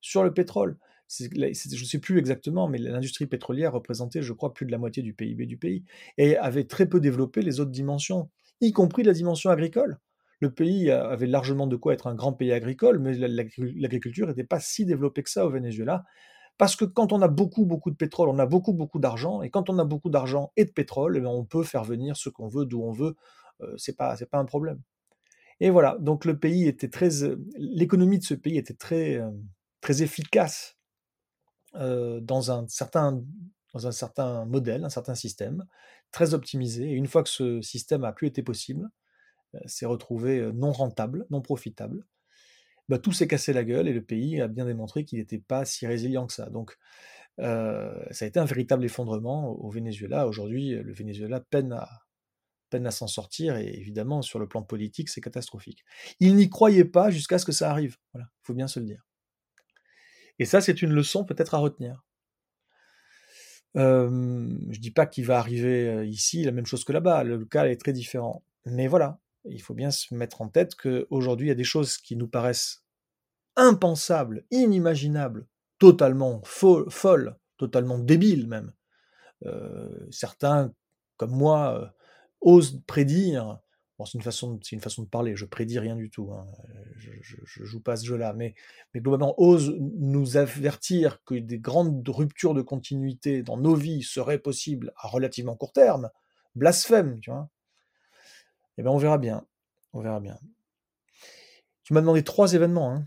[0.02, 0.78] sur le pétrole.
[1.10, 5.04] je ne sais plus exactement, mais l'industrie pétrolière représentait, je crois, plus de la moitié
[5.04, 5.84] du PIB du pays
[6.18, 8.30] et avait très peu développé les autres dimensions,
[8.62, 10.00] y compris la dimension agricole.
[10.42, 14.62] Le pays avait largement de quoi être un grand pays agricole, mais l'agriculture n'était pas
[14.62, 16.06] si développée que ça au Venezuela,
[16.60, 19.42] parce que quand on a beaucoup, beaucoup de pétrole, on a beaucoup, beaucoup d'argent.
[19.42, 22.18] Et quand on a beaucoup d'argent et de pétrole, eh ben, on peut faire venir
[22.18, 23.16] ce qu'on veut, d'où on veut.
[23.62, 24.82] Euh, c'est pas, c'est pas un problème.
[25.62, 25.98] Et voilà.
[26.02, 27.10] Donc le pays était très,
[27.58, 29.32] l'économie de ce pays était très, euh,
[29.82, 30.76] très efficace
[31.74, 33.24] dans, un certain,
[33.74, 35.66] dans un certain modèle, un certain système,
[36.12, 36.90] très optimisé.
[36.90, 38.90] Et une fois que ce système a plus été possible,
[39.66, 42.06] s'est retrouvé non rentable, non profitable,
[42.90, 45.64] bah, tout s'est cassé la gueule et le pays a bien démontré qu'il n'était pas
[45.64, 46.50] si résilient que ça.
[46.50, 46.78] Donc,
[47.38, 50.28] ça a été un véritable effondrement au Venezuela.
[50.28, 51.88] Aujourd'hui, le Venezuela peine à,
[52.70, 55.86] peine à s'en sortir et évidemment, sur le plan politique, c'est catastrophique.
[56.20, 57.98] Il n'y croyait pas jusqu'à ce que ça arrive.
[58.16, 59.06] Il faut bien se le dire.
[60.40, 62.04] Et ça, c'est une leçon peut-être à retenir.
[63.78, 67.24] Euh, je dis pas qu'il va arriver ici la même chose que là-bas.
[67.24, 68.44] Le cas est très différent.
[68.66, 71.98] Mais voilà, il faut bien se mettre en tête qu'aujourd'hui, il y a des choses
[71.98, 72.84] qui nous paraissent
[73.56, 75.48] impensables, inimaginables,
[75.80, 78.74] totalement folles, totalement débiles même.
[79.46, 80.74] Euh, certains,
[81.18, 81.88] comme moi, euh,
[82.42, 83.60] osent prédire.
[83.98, 85.36] Bon, c'est une façon, c'est une façon de parler.
[85.36, 86.32] Je prédis rien du tout.
[86.32, 86.48] Hein.
[86.96, 88.56] Je, je, joue pas ce jeu-là, mais,
[88.94, 94.40] mais globalement, ose nous avertir que des grandes ruptures de continuité dans nos vies seraient
[94.40, 96.10] possibles à relativement court terme.
[96.56, 97.50] Blasphème, tu vois.
[98.80, 99.46] Eh bien, on verra bien.
[99.92, 100.40] On verra bien.
[101.84, 102.94] Tu m'as demandé trois événements.
[102.94, 103.06] Hein.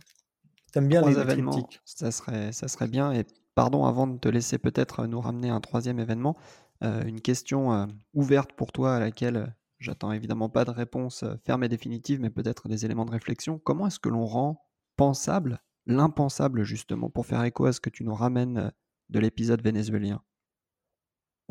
[0.71, 1.67] T'aimes bien les événements.
[1.87, 3.15] Ça serait, ça serait bien.
[3.15, 6.37] Et pardon, avant de te laisser peut-être nous ramener un troisième événement,
[6.85, 9.47] euh, une question euh, ouverte pour toi à laquelle euh,
[9.79, 13.59] j'attends évidemment pas de réponse ferme et définitive, mais peut-être des éléments de réflexion.
[13.59, 18.05] Comment est-ce que l'on rend pensable l'impensable justement pour faire écho à ce que tu
[18.05, 18.73] nous ramènes
[19.09, 20.23] de l'épisode vénézuélien?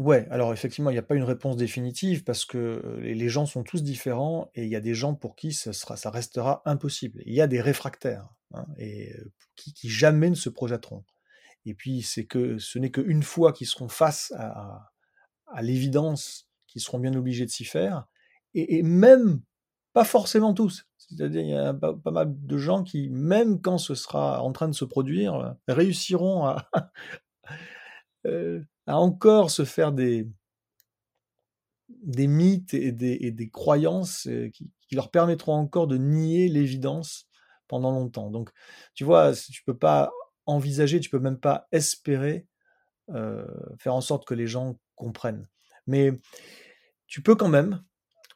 [0.02, 3.62] Ouais, alors effectivement, il n'y a pas une réponse définitive parce que les gens sont
[3.62, 7.22] tous différents et il y a des gens pour qui ça, sera, ça restera impossible.
[7.28, 9.14] Il y a des réfractaires hein, et
[9.56, 11.06] qui, jamais ne se projetteront.
[11.68, 14.90] Et puis c'est que ce n'est qu'une fois qu'ils seront face à,
[15.62, 18.08] l'évidence qu'ils seront bien obligés de s'y faire,
[18.56, 19.44] et, même
[19.94, 20.88] pas forcément tous.
[20.98, 24.68] C'est-à-dire il y a pas, mal de gens qui, même quand ce sera en train
[24.68, 26.72] de se produire, réussiront à,
[28.26, 30.28] euh, à encore se faire des,
[32.16, 37.28] mythes et des, croyances euh, qui, leur permettront encore de nier l'évidence
[37.68, 38.30] pendant longtemps.
[38.30, 38.50] Donc,
[38.94, 40.12] tu vois, tu peux pas
[40.46, 42.46] envisager, tu peux même pas espérer
[43.10, 43.46] euh,
[43.78, 45.48] faire en sorte que les gens comprennent.
[45.88, 46.12] Mais
[47.08, 47.84] tu peux quand même,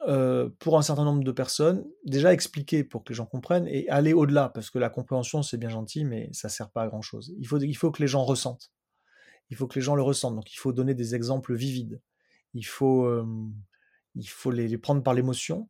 [0.08, 3.88] euh, pour un certain nombre de personnes, déjà expliquer pour que les gens comprennent et
[3.90, 7.34] aller au-delà, parce que la compréhension, c'est bien gentil, mais ça sert pas à grand-chose.
[7.40, 8.72] Il faut, il faut que les gens ressentent.
[9.50, 10.36] Il faut que les gens le ressentent.
[10.36, 12.02] Donc il faut donner des exemples vivides.
[12.54, 13.10] Il faut,
[14.16, 15.70] il faut les, prendre par l'émotion.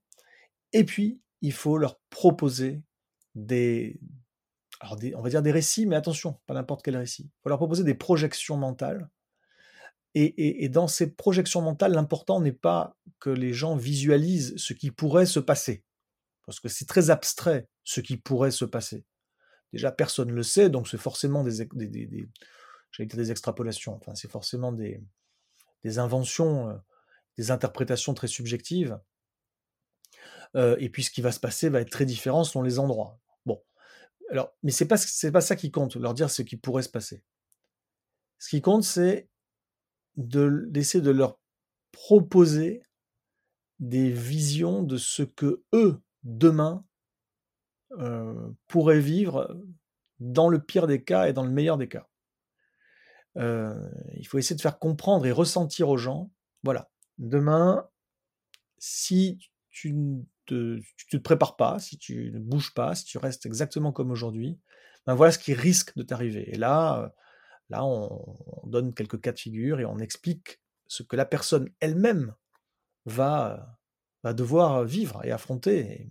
[0.72, 2.84] Et puis, il faut leur proposer
[3.34, 4.00] des,
[4.80, 7.24] alors on va dire des récits, mais attention, pas n'importe quel récit.
[7.24, 9.10] Il faut leur proposer des projections mentales.
[10.18, 15.26] Et, dans ces projections mentales, l'important n'est pas que les gens visualisent ce qui pourrait
[15.26, 15.84] se passer,
[16.46, 19.04] parce que c'est très abstrait ce qui pourrait se passer.
[19.74, 21.68] Déjà, personne ne le sait, donc c'est forcément des,
[23.00, 23.96] des extrapolations.
[23.96, 25.02] Enfin, c'est forcément des,
[25.84, 26.76] des inventions, euh,
[27.38, 29.00] des interprétations très subjectives.
[30.56, 33.20] Euh, et puis, ce qui va se passer va être très différent selon les endroits.
[34.30, 36.90] Alors, mais c'est pas c'est pas ça qui compte, leur dire ce qui pourrait se
[36.90, 37.24] passer.
[38.40, 39.30] Ce qui compte, c'est
[40.18, 41.40] de d'essayer de leur
[41.92, 42.82] proposer
[43.80, 46.86] des visions de ce que eux demain
[47.92, 49.56] euh, pourraient vivre
[50.20, 52.08] dans le pire des cas et dans le meilleur des cas.
[53.38, 56.32] Euh, il faut essayer de faire comprendre et ressentir aux gens,
[56.64, 57.88] voilà, demain,
[58.78, 59.96] si tu
[60.46, 64.12] te, tu te prépares pas, si tu ne bouges pas, si tu restes exactement comme
[64.12, 64.58] aujourd'hui,
[65.06, 66.50] ben voilà ce qui risque de t'arriver.
[66.54, 67.10] Et là, euh,
[67.70, 72.34] là on, donne quelques cas de figure et on explique ce que la personne elle-même
[73.06, 73.80] va,
[74.24, 76.10] va devoir vivre et affronter.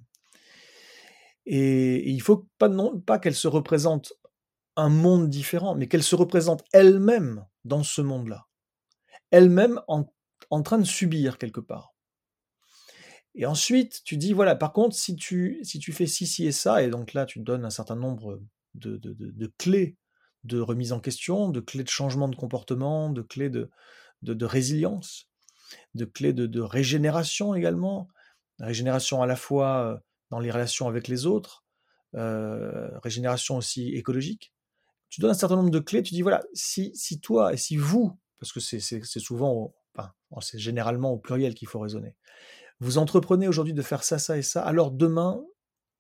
[1.47, 4.15] Et, il ne faut pas, non, pas qu'elle se représente
[4.77, 8.47] un monde différent, mais qu'elle se représente elle-même dans ce monde-là.
[9.31, 10.07] Elle-même en,
[10.63, 11.95] train de subir quelque part.
[13.35, 16.83] Et ensuite, tu dis, voilà, par contre, si tu, si fais ci, ci et ça,
[16.83, 18.41] et donc là, tu donnes un certain nombre
[18.75, 19.97] de, de, clés
[20.45, 23.71] de remise en question, de clés de changement de comportement, de clés de,
[24.23, 25.29] de, résilience,
[25.95, 28.09] de clés de, régénération également,
[28.61, 29.99] régénération à la fois euh,
[30.31, 31.65] dans les relations avec les autres,
[32.15, 34.54] euh, régénération aussi écologique.
[35.09, 37.77] Tu donnes un certain nombre de clés, tu dis, voilà, si, si toi et si
[37.77, 42.15] vous, parce que c'est souvent, enfin, c'est généralement au pluriel qu'il faut raisonner,
[42.81, 45.45] vous entreprenez aujourd'hui de faire ça, ça et ça, alors demain,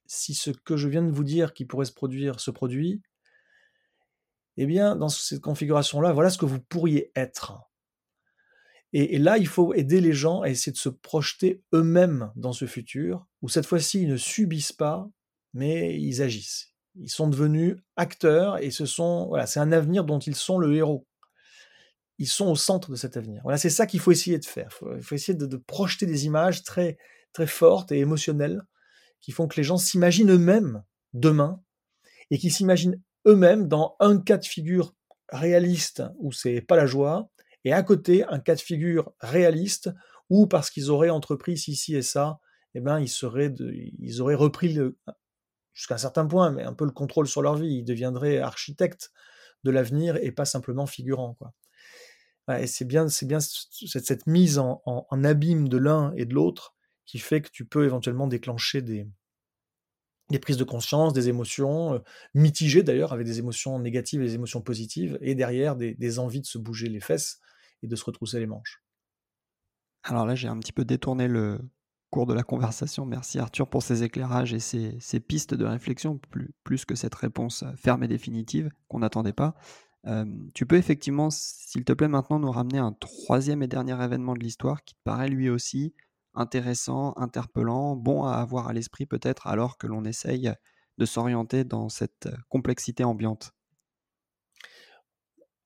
[0.07, 3.03] si ce que je viens de vous dire qui pourrait se produire se produit,
[4.57, 7.59] eh bien, dans cette configuration-là, voilà ce que vous pourriez être.
[8.97, 12.65] Et, là, il faut aider les gens à essayer de se projeter eux-mêmes dans ce
[12.65, 15.11] futur, où cette fois-ci, ils ne subissent pas,
[15.53, 16.74] mais ils agissent.
[16.97, 20.75] Ils sont devenus acteurs et ce sont, voilà, c'est un avenir dont ils sont le
[20.75, 21.07] héros.
[22.19, 23.41] Ils sont au centre de cet avenir.
[23.43, 24.69] Voilà, c'est ça qu'il faut essayer de faire.
[24.97, 26.97] Il faut, essayer de, projeter des images très,
[27.33, 28.63] très fortes et émotionnelles
[29.21, 31.61] qui font que les gens s'imaginent eux-mêmes demain
[32.31, 34.95] et qui s'imaginent eux-mêmes dans un cas de figure
[35.31, 37.31] réaliste où c'est pas la joie
[37.65, 39.91] et à côté un cas de figure réaliste
[40.31, 42.39] où parce qu'ils auraient entrepris ci, et ça,
[42.75, 43.53] eh ben, ils, seraient
[43.99, 44.97] ils auraient repris le,
[45.75, 47.79] jusqu'à un certain point, mais un peu le contrôle sur leur vie.
[47.79, 49.13] Ils deviendraient architectes
[49.65, 51.35] de l'avenir et pas simplement figurants.
[51.35, 51.53] Quoi.
[52.61, 54.83] et c'est bien, c'est bien cette, mise en,
[55.25, 56.75] abîme de l'un et de l'autre
[57.07, 59.07] qui fait que tu peux éventuellement déclencher des,
[60.31, 61.99] des prises de conscience, des émotions, euh,
[62.35, 66.47] mitigées d'ailleurs, avec des émotions négatives et des émotions positives, et derrière des, envies de
[66.47, 67.41] se bouger les fesses
[67.83, 68.83] et de se retrousser les manches.
[70.03, 71.61] Alors là, j'ai un petit peu détourné le,
[72.15, 73.07] cours de la conversation.
[73.07, 77.65] Merci Arthur pour ces éclairages et ces, pistes de réflexion, plus, plus, que cette réponse
[77.75, 79.57] ferme et définitive qu'on n'attendait pas.
[80.07, 84.35] Euh, tu peux effectivement, s'il te plaît, maintenant nous ramener un troisième et dernier événement
[84.35, 85.93] de l'histoire qui te paraît lui aussi
[86.35, 90.53] intéressant, interpellant, bon à avoir à l'esprit peut-être alors que l'on essaye
[90.99, 93.51] de s'orienter dans cette complexité ambiante.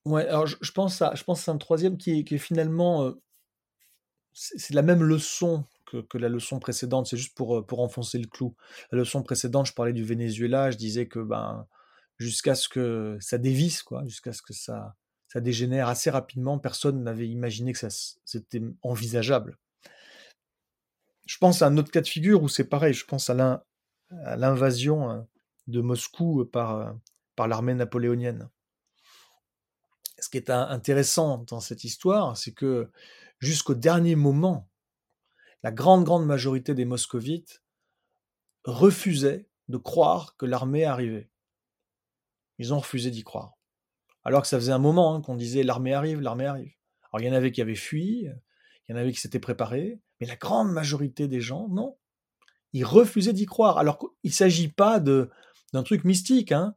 [0.07, 3.21] Ouais, alors je, pense à, je pense à un troisième qui est, finalement euh,
[4.33, 8.27] c'est la même leçon que, la leçon précédente, c'est juste pour, euh, pour enfoncer le
[8.27, 8.55] clou.
[8.93, 11.67] La leçon précédente, je parlais du Venezuela, je disais que ben,
[12.19, 14.97] jusqu'à ce que ça dévisse, quoi, jusqu'à ce que ça,
[15.29, 17.89] ça dégénère assez rapidement, personne n'avait imaginé que ça
[18.25, 19.59] c'était envisageable.
[21.27, 23.63] Je pense à un autre cas de figure où c'est pareil, je pense à
[24.11, 25.27] l'invasion hein,
[25.67, 26.93] de Moscou par, euh,
[27.37, 28.49] par l'armée napoléonienne.
[30.19, 32.91] Ce qui est intéressant dans cette histoire, c'est que
[33.39, 34.69] jusqu'au dernier moment,
[35.63, 37.63] la grande, grande majorité des moscovites
[38.65, 41.31] refusaient de croire que l'armée arrivait.
[42.59, 43.55] Ils ont refusé d'y croire.
[44.25, 46.73] Alors que ça faisait un moment hein, qu'on disait l'armée arrive, l'armée arrive.
[47.13, 48.27] Alors il y en avait qui avaient fui,
[48.89, 51.97] il y en avait qui s'étaient préparés, mais la grande majorité des gens, non.
[52.73, 53.79] Ils refusaient d'y croire.
[53.79, 56.53] Alors qu'il ne s'agit pas d'un truc mystique.
[56.53, 56.75] Hein.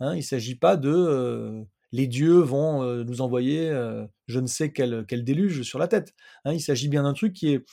[0.00, 1.62] hein il ne s'agit pas de euh,
[1.92, 5.88] les dieux vont euh, nous envoyer euh, je ne sais quel, quel, déluge sur la
[5.88, 6.14] tête.
[6.44, 6.52] Hein.
[6.52, 7.64] il s'agit bien d'un truc qui est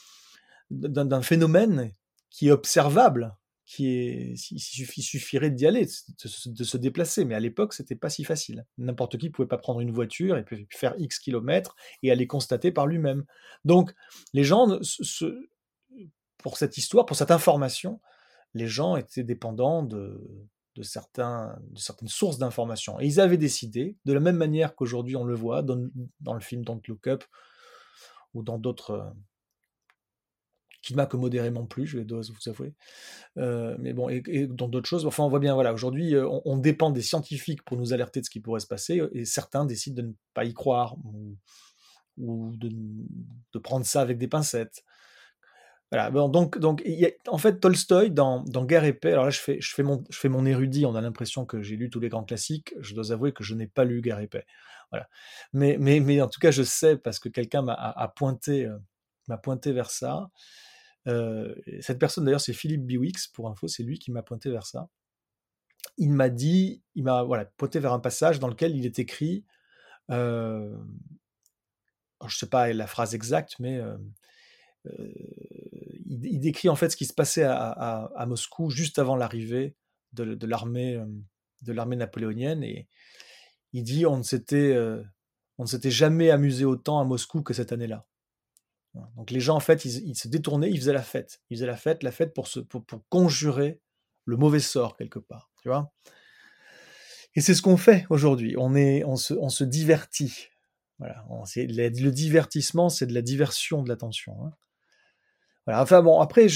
[0.70, 1.92] d'un phénomène
[2.30, 3.36] qui est observable,
[3.66, 4.58] qui il
[5.02, 7.24] suffirait d'y aller, de, se déplacer.
[7.24, 8.66] Mais à l'époque, c'était pas si facile.
[8.76, 12.86] N'importe qui pouvait pas prendre une voiture et faire X kilomètres et aller constater par
[12.86, 13.24] lui-même.
[13.64, 13.94] Donc,
[14.32, 14.78] les gens,
[16.38, 18.00] pour cette histoire, pour cette information,
[18.52, 20.42] les gens étaient dépendants de
[20.82, 21.56] certaines
[22.06, 23.00] sources d'informations.
[23.00, 25.88] Et ils avaient décidé, de la même manière qu'aujourd'hui on le voit dans,
[26.20, 27.24] dans le film Don't Look Up
[28.34, 29.14] ou dans d'autres
[30.84, 32.74] qui m'a que modérément plu, je dois vous avouer.
[33.38, 36.58] Euh, mais bon, et, dans d'autres choses, enfin, on voit bien, voilà, aujourd'hui, euh, on,
[36.58, 40.02] dépend des scientifiques pour nous alerter de ce qui pourrait se passer, et certains décident
[40.02, 40.96] de ne pas y croire,
[42.18, 44.84] ou, de, prendre ça avec des pincettes.
[45.90, 46.84] Voilà, bon, donc, donc
[47.28, 50.04] en fait, Tolstoï, dans, dans Guerre et paix, alors là, je fais, je fais, mon,
[50.10, 52.94] je fais mon érudit, on a l'impression que j'ai lu tous les grands classiques, je
[52.94, 54.44] dois avouer que je n'ai pas lu Guerre et paix.
[54.90, 55.08] Voilà.
[55.52, 58.76] Mais, mais, mais en tout cas, je sais, parce que quelqu'un m'a pointé, euh,
[59.28, 60.28] m'a pointé vers ça.
[61.06, 64.66] Euh, cette personne d'ailleurs c'est Philippe Biwix pour info, c'est lui qui m'a pointé vers
[64.66, 64.88] ça.
[65.98, 69.44] Il m'a dit, il m'a voilà, pointé vers un passage dans lequel il est écrit,
[70.10, 70.76] euh,
[72.26, 73.96] je sais pas la phrase exacte, mais euh,
[76.06, 79.76] il, décrit en fait ce qui se passait à, Moscou juste avant l'arrivée
[80.12, 81.02] de, l'armée
[81.62, 82.86] de l'armée napoléonienne et
[83.72, 84.76] il dit on ne s'était
[85.58, 88.06] on ne s'était jamais amusé autant à Moscou que cette année-là.
[89.16, 91.40] Donc les gens, en fait, ils, se détournaient, ils faisaient la fête.
[91.50, 93.80] Ils faisaient la fête, la fête pour, se, pour, conjurer
[94.24, 95.50] le mauvais sort quelque part.
[95.62, 95.92] Tu vois
[97.34, 98.54] Et c'est ce qu'on fait aujourd'hui.
[98.58, 100.48] On, est, on, se, on se divertit.
[100.98, 101.24] Voilà.
[101.56, 104.36] le divertissement, c'est de la diversion de l'attention.
[104.44, 104.52] Hein.
[105.66, 105.82] Voilà.
[105.82, 106.46] Enfin bon, après,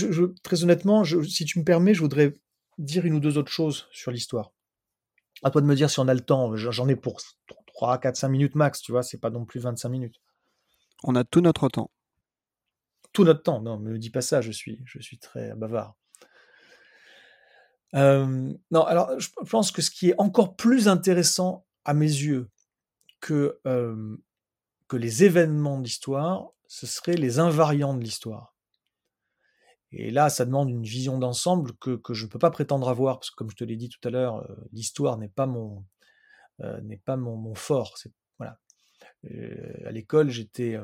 [0.43, 2.34] très honnêtement, si tu me permets, je voudrais
[2.78, 4.53] dire une ou deux autres choses sur l'histoire.
[5.43, 6.55] À toi de me dire si on a le temps.
[6.57, 7.20] J'en ai pour
[7.66, 10.20] 3, 4, 5 minutes max, tu vois, c'est pas non plus 25 minutes.
[11.03, 11.91] On a tout notre temps
[13.12, 13.61] tout notre temps.
[13.61, 15.96] Non, ne me dis pas ça, je suis, je suis très bavard.
[17.94, 22.50] Euh, non, alors je pense que ce qui est encore plus intéressant à mes yeux
[23.20, 24.16] que, euh,
[24.88, 28.54] que les événements d'histoire, ce serait les invariants de l'histoire.
[29.90, 33.18] Et là, ça demande une vision d'ensemble que, que, je ne peux pas prétendre avoir,
[33.18, 35.84] parce que comme je te l'ai dit tout à l'heure, euh, l'histoire n'est pas mon
[36.82, 37.96] n'est pas mon fort.
[38.36, 38.59] Voilà.
[39.22, 40.76] à l'école, j'étais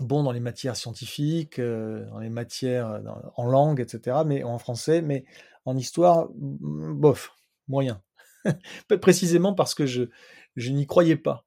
[0.00, 3.00] bon dans les matières scientifiques, dans les matières
[3.36, 5.24] en langue, etc., mais en français, mais
[5.64, 7.34] en histoire, bof,
[7.68, 8.02] moyen.
[9.00, 10.04] Précisément parce que je,
[10.56, 11.44] je n'y croyais pas.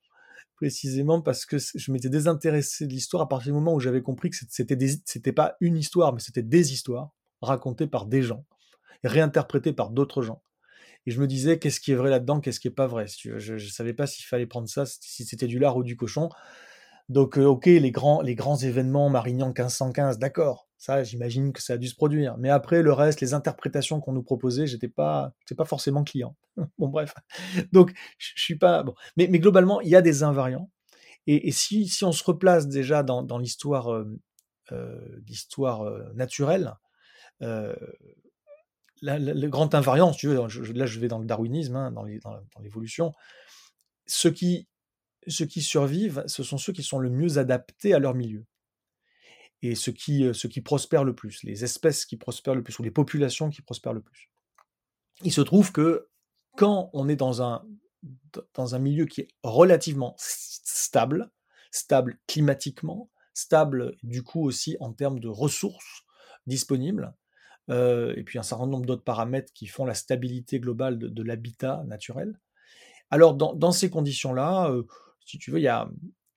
[0.55, 4.29] Précisément parce que je m'étais désintéressé de l'histoire à partir du moment où j'avais compris
[4.29, 7.09] que c'était c'était pas une histoire, mais c'était des histoires
[7.41, 8.45] racontées par des gens,
[9.03, 10.43] réinterprétées par d'autres gens.
[11.07, 13.07] Et je me disais, qu'est-ce qui est vrai là-dedans, qu'est-ce qui est pas vrai.
[13.07, 16.29] Je ne savais pas s'il fallait prendre ça, si c'était du lard ou du cochon.
[17.11, 21.77] Donc, ok, les grands, les grands événements, Marignan 1515, d'accord, ça, j'imagine que ça a
[21.77, 22.37] dû se produire.
[22.37, 26.37] Mais après, le reste, les interprétations qu'on nous proposait, j'étais pas, pas forcément client.
[26.77, 27.13] bon, bref.
[27.73, 28.83] Donc, je suis pas.
[28.83, 28.95] Bon.
[29.17, 30.71] Mais, mais, globalement, il y a des invariants.
[31.27, 33.89] Et, si, si, on se replace déjà dans, dans l'histoire,
[36.15, 36.73] naturelle,
[39.01, 40.35] le grand invariant, si tu veux,
[40.73, 42.05] là je vais dans le darwinisme, hein, dans
[42.61, 43.13] l'évolution,
[44.07, 44.69] ceux qui
[45.27, 48.45] ceux qui survivent, ce sont ceux qui sont le mieux adaptés à leur milieu.
[49.61, 52.83] Et ceux qui, euh, ceux prospèrent le plus, les espèces qui prospèrent le plus, ou
[52.83, 54.31] les populations qui prospèrent le plus.
[55.23, 56.07] Il se trouve que
[56.57, 57.63] quand on est dans un,
[58.55, 61.31] dans un milieu qui est relativement stable,
[61.71, 66.03] stable climatiquement, stable du coup aussi en termes de ressources
[66.47, 67.13] disponibles,
[67.69, 71.83] euh, et puis un certain nombre d'autres paramètres qui font la stabilité globale de, l'habitat
[71.85, 72.39] naturel.
[73.11, 74.83] Alors dans, ces conditions-là, euh,
[75.25, 75.89] si tu veux, il y a,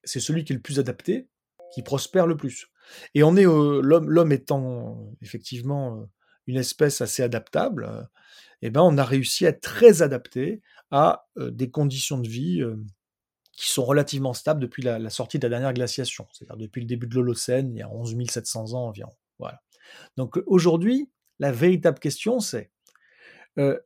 [0.05, 1.29] c'est celui qui est le plus adapté,
[1.73, 2.69] qui prospère le plus.
[3.15, 6.09] Et on est l'homme, l'homme étant effectivement
[6.47, 8.09] une espèce assez adaptable,
[8.63, 12.63] eh ben on a réussi à être très adapté à des conditions de vie
[13.53, 17.07] qui sont relativement stables depuis la, sortie de la dernière glaciation, c'est-à-dire depuis le début
[17.07, 19.13] de l'Holocène, il y a 11 700 ans environ.
[19.39, 19.63] Voilà.
[20.17, 22.71] Donc aujourd'hui, la véritable question c'est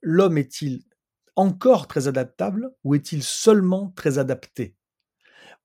[0.03, 0.83] l'homme est-il
[1.37, 4.75] encore très adaptable ou est-il seulement très adapté?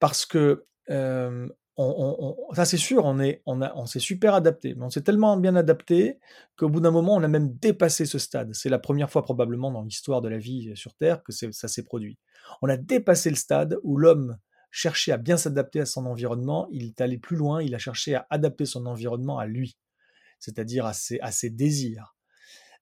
[0.03, 5.37] Parce que ça c'est sûr, on est, on, s'est super adapté, mais on s'est tellement
[5.37, 6.19] bien adapté
[6.57, 8.53] qu'au bout d'un moment, on a même dépassé ce stade.
[8.53, 11.85] C'est la première fois probablement dans l'histoire de la vie sur Terre que ça s'est
[11.85, 12.17] produit.
[12.61, 14.37] On a dépassé le stade où l'homme
[14.71, 18.13] cherchait à bien s'adapter à son environnement, il est allé plus loin, il a cherché
[18.13, 19.77] à adapter son environnement à lui,
[20.37, 22.17] c'est-à-dire à ses, désirs.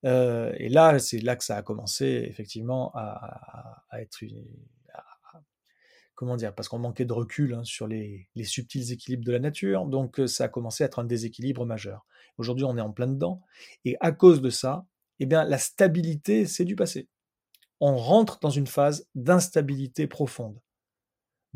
[0.04, 4.44] et là, c'est là que ça a commencé effectivement à, à être une,
[6.22, 9.88] comment dire, parce qu'on manquait de recul hein, sur les, subtils équilibres de la nature,
[9.88, 12.06] donc ça a commencé à être un déséquilibre majeur.
[12.38, 13.42] Aujourd'hui, on est en plein dedans,
[13.86, 14.86] et à cause de ça,
[15.20, 17.10] eh bien, la stabilité, c'est du passé.
[17.80, 20.62] On rentre dans une phase d'instabilité profonde.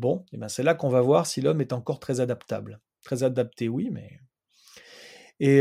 [0.00, 2.80] Bon, eh bien, c'est là qu'on va voir si l'homme est encore très adaptable.
[3.04, 4.18] Très adapté, oui, mais
[5.38, 5.60] et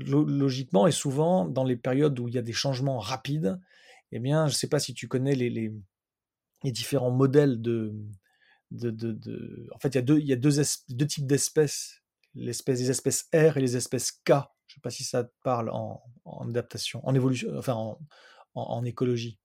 [0.00, 3.60] logiquement, et souvent, dans les périodes où il y a des changements rapides,
[4.10, 5.72] eh bien, je ne sais pas si tu connais les, les
[6.72, 7.94] différents modèles de,
[8.70, 12.02] de, de, En fait, il y a deux, il y a deux, deux types d'espèces,
[12.34, 14.30] l'espèce des espèces R et les espèces K.
[14.30, 17.98] Je ne sais pas si ça te parle en, en adaptation, en évolution, enfin en,
[18.54, 19.38] en, écologie.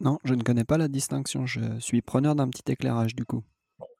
[0.00, 1.46] Non, je ne connais pas la distinction.
[1.46, 3.42] Je suis preneur d'un petit éclairage du coup.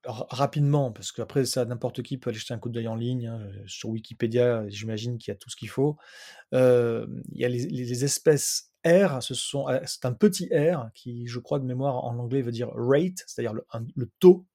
[0.05, 3.27] rapidement, parce qu'après ça, n'importe qui peut aller jeter un coup d'œil en ligne.
[3.27, 5.97] Hein, sur Wikipédia, j'imagine qu'il y a tout ce qu'il faut.
[6.55, 11.39] Euh, il y a les, les espèces R, euh, c'est un petit R qui, je
[11.39, 14.47] crois de mémoire en anglais, veut dire rate, c'est-à-dire le, taux,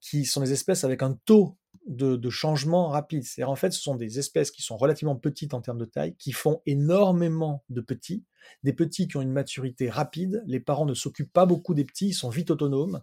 [0.00, 3.24] qui sont des espèces avec un taux de, changement rapide.
[3.24, 6.14] C'est-à-dire en fait, ce sont des espèces qui sont relativement petites en termes de taille,
[6.16, 8.24] qui font énormément de petits,
[8.62, 10.42] des petits qui ont une maturité rapide.
[10.46, 13.02] Les parents ne s'occupent pas beaucoup des petits, ils sont vite autonomes,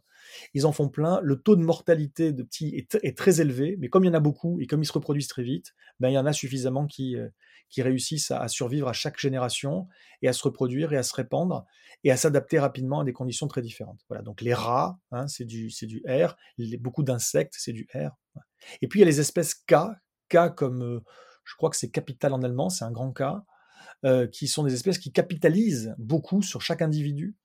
[0.54, 1.20] ils en font plein.
[1.22, 4.20] Le taux de mortalité de petits est, très élevé, mais comme il y en a
[4.20, 7.16] beaucoup et comme ils se reproduisent très vite, ben, il y en a suffisamment qui,
[7.16, 7.30] euh,
[7.78, 9.88] réussissent à, survivre à chaque génération
[10.22, 11.66] et à se reproduire et à se répandre
[12.04, 14.00] et à s'adapter rapidement à des conditions très différentes.
[14.08, 16.38] Voilà, donc les rats, hein, c'est du, c'est du R,
[16.80, 18.12] beaucoup d'insectes, c'est du R.
[18.82, 19.76] Et puis il y a les espèces K,
[20.30, 21.00] K comme, euh,
[21.44, 23.24] je crois que c'est capital en allemand, c'est un grand K,
[24.06, 27.36] euh, qui sont des espèces qui capitalisent beaucoup sur chaque individu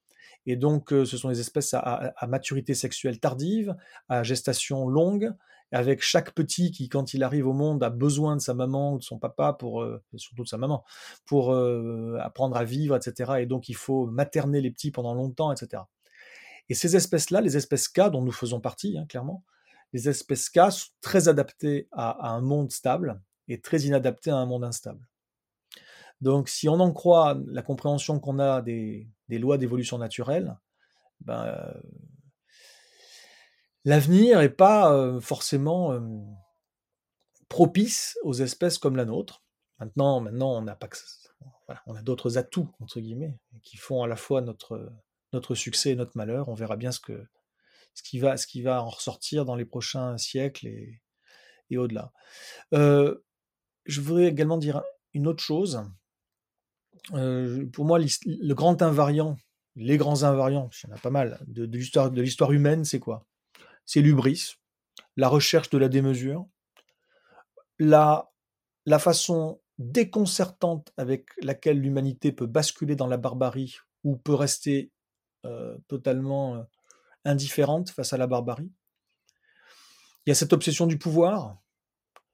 [0.45, 3.77] et donc, euh, ce sont des espèces à, maturité sexuelle tardive,
[4.09, 5.31] à gestation longue,
[5.71, 8.99] avec chaque petit qui, quand il arrive au monde, a besoin de sa maman ou
[8.99, 9.87] de son papa, pour,
[10.17, 10.85] surtout de sa maman,
[11.27, 11.55] pour
[12.21, 13.35] apprendre à vivre, etc.
[13.39, 15.85] Et donc, il faut materner les petits pendant longtemps, etc.
[16.69, 19.45] Et ces espèces-là, les espèces K, dont nous faisons partie, hein, clairement,
[19.93, 24.47] les espèces K sont très adaptées à un monde stable et très inadaptées à un
[24.47, 25.07] monde instable.
[26.21, 30.57] Donc, si on en croit la compréhension qu'on a des, lois d'évolution naturelle,
[31.21, 31.81] ben, euh,
[33.85, 36.01] l'avenir n'est pas euh, forcément euh,
[37.49, 39.43] propice aux espèces comme la nôtre.
[39.81, 40.89] Maintenant, maintenant on n'a pas
[41.87, 44.93] on a d'autres atouts entre guillemets qui font à la fois notre
[45.33, 46.49] notre succès et notre malheur.
[46.49, 47.27] On verra bien ce que
[47.95, 51.01] ce qui va ce qui va en ressortir dans les prochains siècles et
[51.71, 52.13] et au-delà.
[52.73, 54.83] je voudrais également dire
[55.15, 55.83] une autre chose.
[57.09, 59.37] pour moi, le grand invariant,
[59.77, 63.27] les grands invariants, il y en a pas mal, de, de l'histoire humaine, c'est quoi?
[63.87, 64.57] C'est l'ubris,
[65.17, 66.47] la recherche de la démesure,
[67.79, 68.31] la,
[68.87, 74.93] la façon déconcertante avec laquelle l'humanité peut basculer dans la barbarie ou peut rester
[75.45, 76.63] euh, totalement euh,
[77.25, 78.71] indifférente face à la barbarie.
[80.27, 81.59] Il y a cette obsession du pouvoir,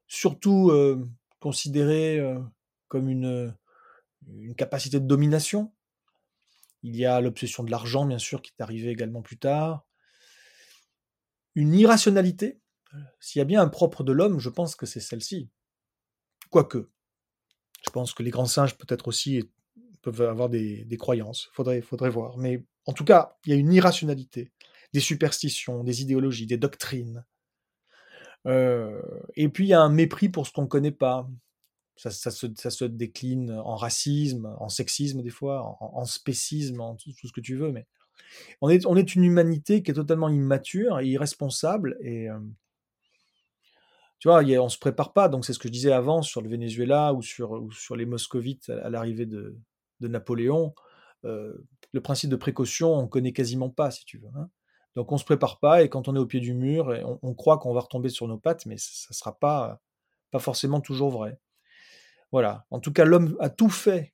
[0.07, 1.07] surtout euh,
[1.39, 2.19] considérée
[2.87, 3.55] comme une,
[4.27, 5.73] une capacité de domination.
[6.83, 9.85] Il y a l'obsession de l'argent, bien sûr, qui est arrivée également plus tard.
[11.55, 12.61] Une irrationalité.
[13.19, 15.49] S'il y a bien un propre de l'homme, je pense que c'est celle-ci.
[16.49, 16.89] Quoique,
[17.85, 19.43] je pense que les grands singes peut-être aussi
[20.01, 21.49] peuvent avoir des, croyances.
[21.53, 22.37] Faudrait, faudrait voir.
[22.37, 24.51] Mais en tout cas, il y a une irrationalité,
[24.93, 27.23] des superstitions, des idéologies, des doctrines.
[28.47, 29.01] Euh,
[29.35, 31.29] et puis il y a un mépris pour ce qu'on ne connaît pas.
[31.97, 37.41] Ça, se, décline en racisme, en sexisme des fois, en, spécisme, en tout, ce que
[37.41, 37.73] tu veux.
[37.73, 37.87] Mais
[38.61, 41.97] on est, on une humanité qui est totalement immature et irresponsable.
[42.01, 42.39] Et, euh,
[44.19, 45.27] tu vois, on ne se prépare pas.
[45.27, 48.89] Donc, c'est ce que je disais avant sur le Venezuela ou sur, les moscovites à,
[48.89, 49.57] l'arrivée de,
[49.99, 50.73] Napoléon.
[51.25, 51.53] Euh,
[51.91, 54.29] le principe de précaution, on connaît quasiment pas, si tu veux.
[54.35, 54.49] Hein.
[54.95, 57.57] Donc, on se prépare pas et quand on est au pied du mur, on, croit
[57.57, 59.79] qu'on va retomber sur nos pattes, mais ça ne sera pas,
[60.31, 61.39] pas forcément toujours vrai.
[62.31, 62.65] Voilà.
[62.71, 64.13] En tout cas, l'homme a tout fait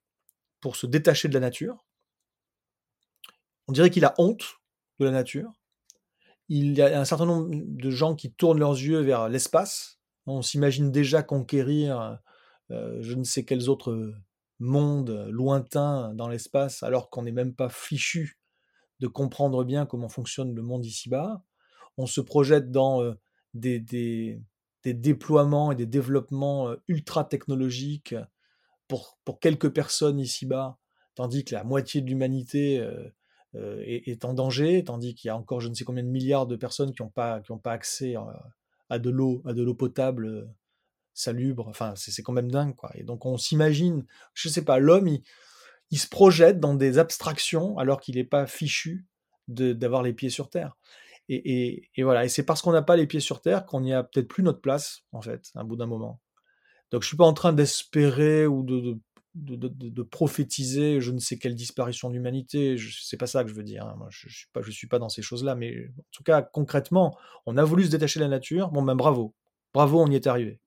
[0.62, 1.86] pour se détacher de la nature.
[3.68, 4.60] On dirait qu'il a honte
[5.00, 5.52] de la nature.
[6.50, 10.42] Il y a un certain nombre de gens qui tournent leurs yeux vers l'espace, on
[10.42, 12.20] s'imagine déjà conquérir
[12.72, 14.14] euh, je ne sais quels autres
[14.60, 18.40] mondes lointains dans l'espace, alors qu'on n'est même pas fichu
[19.00, 21.44] de comprendre bien comment fonctionne le monde ici-bas.
[21.98, 23.02] On se projette dans
[23.54, 24.42] des, des,
[24.84, 28.16] déploiements et des développements ultra technologiques
[28.88, 30.78] pour, pour quelques personnes ici-bas,
[31.16, 32.86] tandis que la moitié de l'humanité
[33.54, 36.56] est, en danger, tandis qu'il y a encore je ne sais combien de milliards de
[36.56, 38.16] personnes qui n'ont pas, pas accès
[38.90, 40.48] à de l'eau, à de l'eau potable
[41.16, 41.68] salubre.
[41.68, 42.92] Enfin, c'est quand même dingue, quoi.
[42.96, 45.24] Et donc on s'imagine, je sais pas, l'homme, il,
[45.94, 49.06] se projette dans des abstractions alors qu'il n'est pas fichu
[49.48, 50.76] d'avoir les pieds sur terre.
[51.30, 52.26] Et, voilà.
[52.26, 54.44] Et c'est parce qu'on n'a pas les pieds sur terre qu'on n'y a peut-être plus
[54.44, 56.22] notre place, en fait, à bout d'un moment.
[56.92, 59.00] Donc je suis pas en train d'espérer ou de,
[59.34, 62.78] de, prophétiser je ne sais quelle disparition de l'humanité.
[63.02, 63.86] C'est pas ça que je veux dire.
[63.86, 63.96] Hein.
[63.98, 65.56] Moi, je, je suis pas, suis pas dans ces choses-là.
[65.56, 68.70] Mais en tout cas, concrètement, on a voulu se détacher de la nature.
[68.70, 69.34] Bon, ben bravo,
[69.74, 70.60] bravo, on y est arrivé.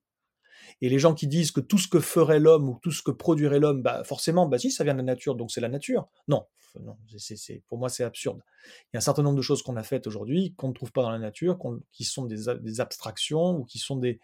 [0.80, 3.10] Et les gens qui disent que tout ce que ferait l'homme ou tout ce que
[3.10, 6.08] produirait l'homme, bah forcément, bah si, ça vient de la nature, donc c'est la nature.
[6.28, 6.46] Non,
[6.80, 8.42] non c'est, pour moi c'est absurde.
[8.66, 10.92] Il y a un certain nombre de choses qu'on a faites aujourd'hui qu'on ne trouve
[10.92, 11.58] pas dans la nature,
[11.92, 14.20] qui sont des, abstractions ou qui sont des,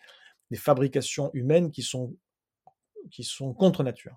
[0.57, 2.16] fabrications humaines qui sont,
[3.11, 4.16] qui sont contre nature.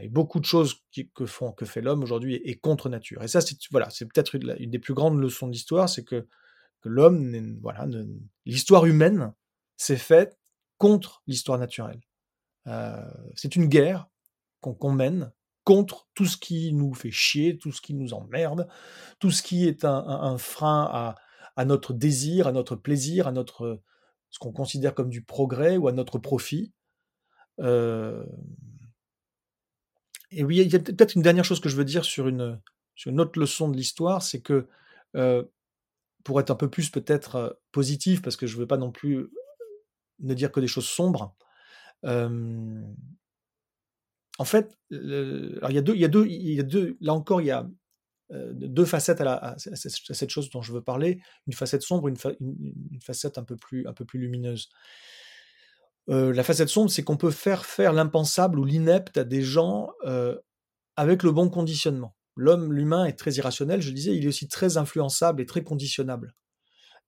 [0.00, 0.82] Et beaucoup de choses
[1.14, 3.22] que, font, que fait l'homme aujourd'hui est, contre nature.
[3.22, 6.26] Et ça, c'est voilà, peut-être une, des plus grandes leçons d'histoire, c'est que,
[6.80, 7.86] que l'homme, voilà,
[8.46, 9.32] l'histoire humaine
[9.76, 10.36] s'est faite
[10.78, 12.00] contre l'histoire naturelle.
[12.66, 13.04] Euh,
[13.34, 14.08] c'est une guerre
[14.60, 15.32] qu'on mène
[15.64, 18.68] contre tout ce qui nous fait chier, tout ce qui nous emmerde,
[19.18, 21.14] tout ce qui est un, frein
[21.56, 23.80] à, notre désir, à notre plaisir, à notre
[24.30, 26.72] ce qu'on considère comme du progrès ou à notre profit.
[27.60, 28.24] Euh,
[30.30, 32.60] et oui, il y a peut-être une dernière chose que je veux dire sur une,
[32.94, 34.66] sur autre leçon de l'histoire, c'est que
[35.14, 35.44] euh,
[36.24, 39.30] pour être un peu plus peut-être positif, parce que je ne veux pas non plus
[40.20, 41.34] ne dire que des choses sombres,
[44.38, 47.66] en fait, il y a deux, là encore, il y a
[48.30, 53.38] deux facettes à, cette chose dont je veux parler, une facette sombre, une, une facette
[53.38, 54.68] un peu plus, un peu plus lumineuse.
[56.08, 59.90] La facette sombre, c'est qu'on peut faire faire l'impensable ou l'inepte à des gens
[60.96, 62.14] avec le bon conditionnement.
[62.36, 66.34] L'homme, l'humain est très irrationnel, je disais, il est aussi très influençable et très conditionnable.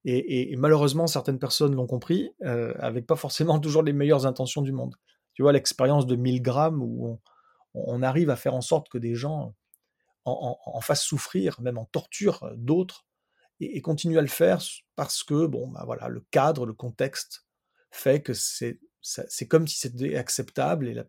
[0.04, 4.72] Et, malheureusement, certaines personnes l'ont compris, euh, avec pas forcément toujours les meilleures intentions du
[4.72, 4.94] monde.
[5.34, 7.20] Tu vois, l'expérience de 1000 grammes où
[7.74, 9.54] on, arrive à faire en sorte que des gens
[10.24, 13.06] en, fassent souffrir, même en torture d'autres,
[13.60, 14.62] et, continuent à le faire
[14.96, 17.46] parce que, bon, bah voilà, le cadre, le contexte
[17.90, 18.78] fait que c'est
[19.48, 21.02] comme si c'était acceptable et,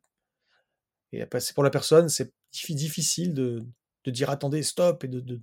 [1.11, 2.33] et pour la personne, c'est
[2.69, 3.65] difficile de,
[4.07, 5.41] dire attendez, stop et de,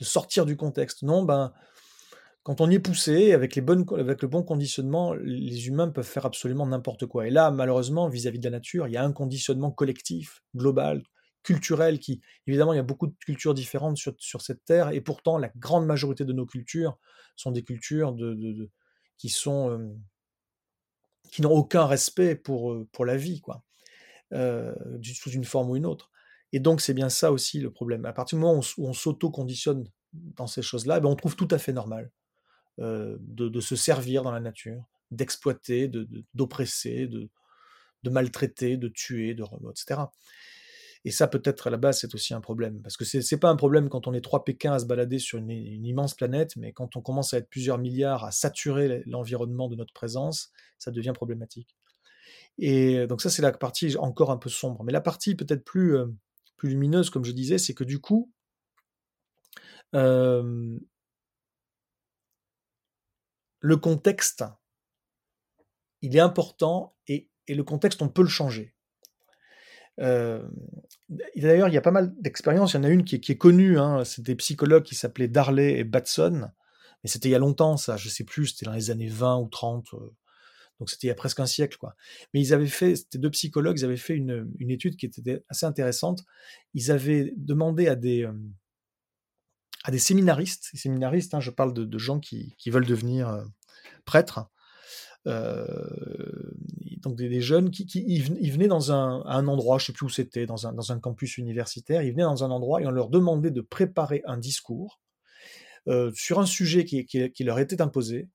[0.00, 1.02] sortir du contexte.
[1.02, 1.52] Non, ben,
[2.42, 6.06] quand on y est poussé, avec, les bonnes, avec le bon conditionnement, les humains peuvent
[6.06, 7.26] faire absolument n'importe quoi.
[7.26, 11.04] Et là, malheureusement, vis-à-vis de la nature, il y a un conditionnement collectif, global,
[11.44, 15.00] culturel, qui, évidemment, il y a beaucoup de cultures différentes sur, sur cette terre, et
[15.00, 16.98] pourtant, la grande majorité de nos cultures
[17.36, 18.70] sont des cultures de,
[19.18, 19.96] qui sont
[21.30, 23.62] qui n'ont aucun respect pour, pour la vie, quoi,
[24.32, 26.10] sous une forme ou une autre.
[26.52, 28.04] Et donc, c'est bien ça aussi le problème.
[28.04, 31.56] À partir du moment où on, s'auto-conditionne dans ces choses-là, ben on trouve tout à
[31.56, 32.10] fait normal
[32.78, 35.90] de, se servir dans la nature, d'exploiter,
[36.34, 37.28] d'oppresser, de,
[38.02, 40.02] de, maltraiter, de tuer, de etc.
[41.04, 42.80] Et ça, peut-être à la base, c'est aussi un problème.
[42.80, 45.38] Parce que c'est pas un problème quand on est trois Pékins à se balader sur
[45.38, 49.74] une, immense planète, mais quand on commence à être plusieurs milliards à saturer l'environnement de
[49.74, 51.76] notre présence, ça devient problématique.
[52.58, 54.84] Et donc ça, c'est la partie encore un peu sombre.
[54.84, 55.96] Mais la partie peut-être plus,
[56.56, 58.30] plus lumineuse, comme je disais, c'est que du coup,
[63.62, 64.44] le contexte,
[66.02, 68.74] il est important et, le contexte, on peut le changer.
[69.98, 72.72] D'ailleurs, il y a pas mal d'expériences.
[72.72, 73.78] Il y en a une qui est, connue.
[73.78, 76.50] Hein, c'est des psychologues qui s'appelaient Darley et Batson.
[77.02, 77.96] Mais c'était il y a longtemps, ça.
[77.96, 78.48] Je sais plus.
[78.48, 79.90] C'était dans les années 20 ou 30.
[80.80, 81.94] donc c'était il y a presque un siècle, quoi.
[82.34, 85.66] Mais ils avaient fait, c'était deux psychologues, ils avaient fait une, étude qui était assez
[85.66, 86.24] intéressante.
[86.74, 88.28] Ils avaient demandé à des,
[89.84, 93.44] à des séminaristes, séminaristes, hein, je parle de, gens qui, veulent devenir
[94.04, 94.48] prêtres,
[95.26, 100.66] donc des, jeunes qui, ils venaient dans un, endroit, je sais plus où c'était, dans
[100.66, 104.38] un, campus universitaire, ils venaient dans un endroit et on leur demandait de préparer un
[104.38, 105.00] discours
[106.14, 108.28] sur un sujet qui, leur était imposé,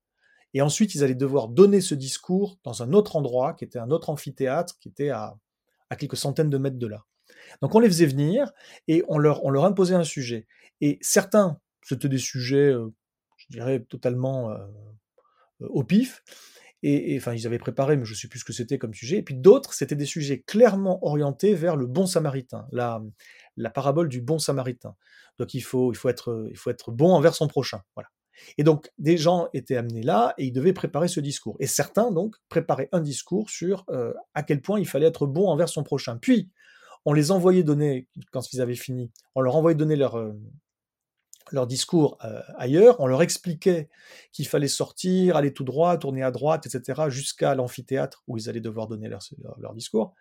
[0.54, 3.92] et ensuite ils allaient devoir donner ce discours dans un autre endroit, qui était un
[3.92, 5.38] autre amphithéâtre, qui était à
[5.98, 7.06] quelques centaines de mètres de là.
[7.62, 8.52] Donc on les faisait venir
[8.88, 10.48] et on leur, on leur imposait un sujet.
[10.82, 12.74] Et certains, c'était des sujets,
[13.38, 14.56] je dirais, totalement
[15.60, 16.24] au pif,
[16.84, 19.18] et, enfin, ils avaient préparé, mais je ne sais plus ce que c'était comme sujet.
[19.18, 23.02] Et puis d'autres, c'était des sujets clairement orientés vers le bon samaritain, la,
[23.56, 24.96] la parabole du bon samaritain.
[25.40, 27.82] Donc il faut, il, faut être, il faut être bon envers son prochain.
[27.96, 28.10] Voilà.
[28.60, 31.58] Et donc des gens étaient amenés là et ils devaient préparer ce discours.
[31.60, 35.48] Et certains, donc, préparaient un discours sur euh, à quel point il fallait être bon
[35.48, 36.18] envers son prochain.
[36.18, 36.52] Puis,
[37.08, 42.18] on les envoyait donner, quand ils avaient fini, on leur envoyait donner leur, euh, discours
[42.26, 43.88] euh, ailleurs, on leur expliquait
[44.34, 48.60] qu'il fallait sortir, aller tout droit, tourner à droite, etc., jusqu'à l'amphithéâtre où ils allaient
[48.60, 50.16] devoir donner leur, discours.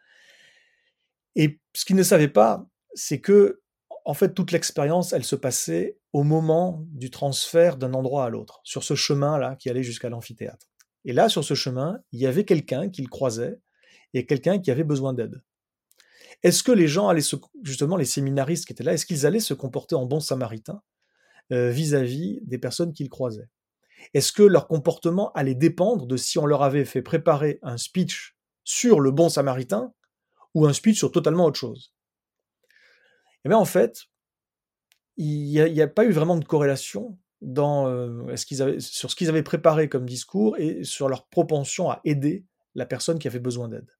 [1.34, 2.64] Et ce qu'ils ne savaient pas,
[2.95, 3.61] c'est que,
[4.05, 8.61] en fait, toute l'expérience, elle se passait au moment du transfert d'un endroit à l'autre,
[8.62, 10.68] sur ce chemin-là qui allait jusqu'à l'amphithéâtre.
[11.05, 13.59] Et là, sur ce chemin, il y avait quelqu'un qu'ils croisait
[14.14, 15.43] et quelqu'un qui avait besoin d'aide.
[16.47, 17.28] Est-ce que les gens allaient
[17.64, 20.80] justement les séminaristes qui étaient là, est-ce qu'ils allaient se comporter en bons samaritains
[21.51, 23.49] euh, vis-à-vis des personnes qu'ils croisaient?
[24.14, 28.36] Est-ce que leur comportement allait dépendre de si on leur avait fait préparer un speech
[28.62, 29.92] sur le bon samaritain
[30.55, 31.92] ou un speech sur totalement autre chose?
[33.44, 34.05] Eh bien en fait,
[35.16, 37.18] il n'y a, pas eu vraiment de corrélation
[37.59, 42.86] euh, sur ce qu'ils avaient préparé comme discours et sur leur propension à aider la
[42.86, 43.95] personne qui avait besoin d'aide.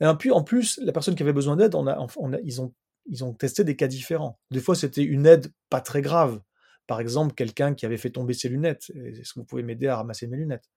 [0.00, 2.06] Et puis en plus, la personne qui avait besoin d'aide, a,
[2.44, 2.74] ils, ont,
[3.06, 4.38] ils ont testé des cas différents.
[4.50, 6.40] Des fois, c'était une aide pas très grave,
[6.86, 8.90] par exemple, quelqu'un qui avait fait tomber ses lunettes.
[8.94, 10.70] Est-ce que vous pouvez m'aider à ramasser mes lunettes?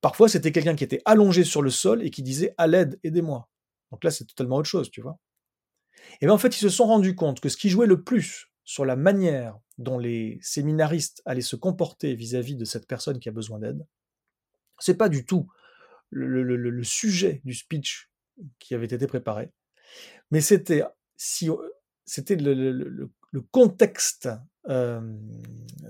[0.00, 3.48] Parfois, c'était quelqu'un qui était allongé sur le sol et qui disait à l'aide, aidez-moi.
[3.90, 5.18] Donc là, c'est totalement autre chose, tu vois.
[6.20, 8.46] Et bien en fait, ils se sont rendus compte que ce qui jouait le plus
[8.64, 13.32] sur la manière dont les séminaristes allaient se comporter vis-à-vis de cette personne qui a
[13.32, 13.86] besoin d'aide,
[14.78, 15.48] c'est pas du tout
[16.10, 18.10] le, sujet du speech
[18.58, 19.50] qui avait été préparé,
[20.30, 20.84] mais c'était
[21.16, 21.48] si
[22.04, 23.10] c'était le,
[23.50, 24.28] contexte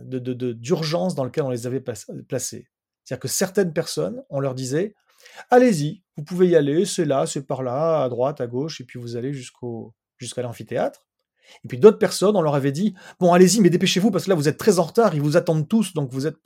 [0.05, 2.68] d'urgence dans lequel on les avait placés.
[3.05, 4.95] C'est-à-dire que certaines personnes, on leur disait,
[5.51, 8.85] allez-y, vous pouvez y aller, c'est là, c'est par là, à droite, à gauche, et
[8.85, 11.07] puis vous allez jusqu'au jusqu'à l'amphithéâtre.
[11.64, 14.37] Et puis d'autres personnes, on leur avait dit, bon, allez-y, mais dépêchez-vous, parce que là,
[14.37, 16.37] vous êtes très en retard, ils vous attendent tous, donc vous êtes...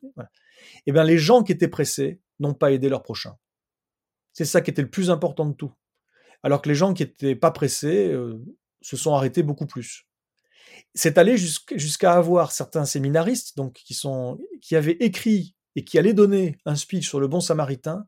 [0.87, 3.37] Et bien les gens qui étaient pressés n'ont pas aidé leur prochain.
[4.35, 5.73] C'est ça qui était le plus important de tout.
[6.43, 8.15] Alors que les gens qui n'étaient pas pressés
[8.83, 10.07] se sont arrêtés beaucoup plus
[10.95, 16.77] c'est allé jusqu'à avoir certains séminaristes donc qui avaient écrit et qui allaient donner un
[16.77, 18.07] speech sur le bon samaritain,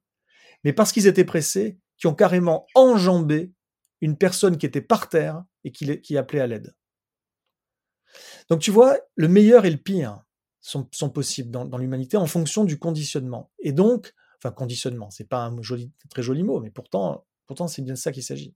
[0.65, 3.53] mais parce qu'ils étaient pressés, qui ont carrément enjambé
[4.01, 6.77] une personne qui était par terre et qui, qui appelait à l'aide.
[8.49, 10.23] Donc tu vois, le meilleur et le pire
[10.61, 13.51] sont, possibles dans, l'humanité en fonction du conditionnement.
[13.61, 17.83] Et donc, enfin conditionnement, c'est pas un joli, très joli mot, mais pourtant, pourtant c'est
[17.83, 18.55] bien de ça qu'il s'agit.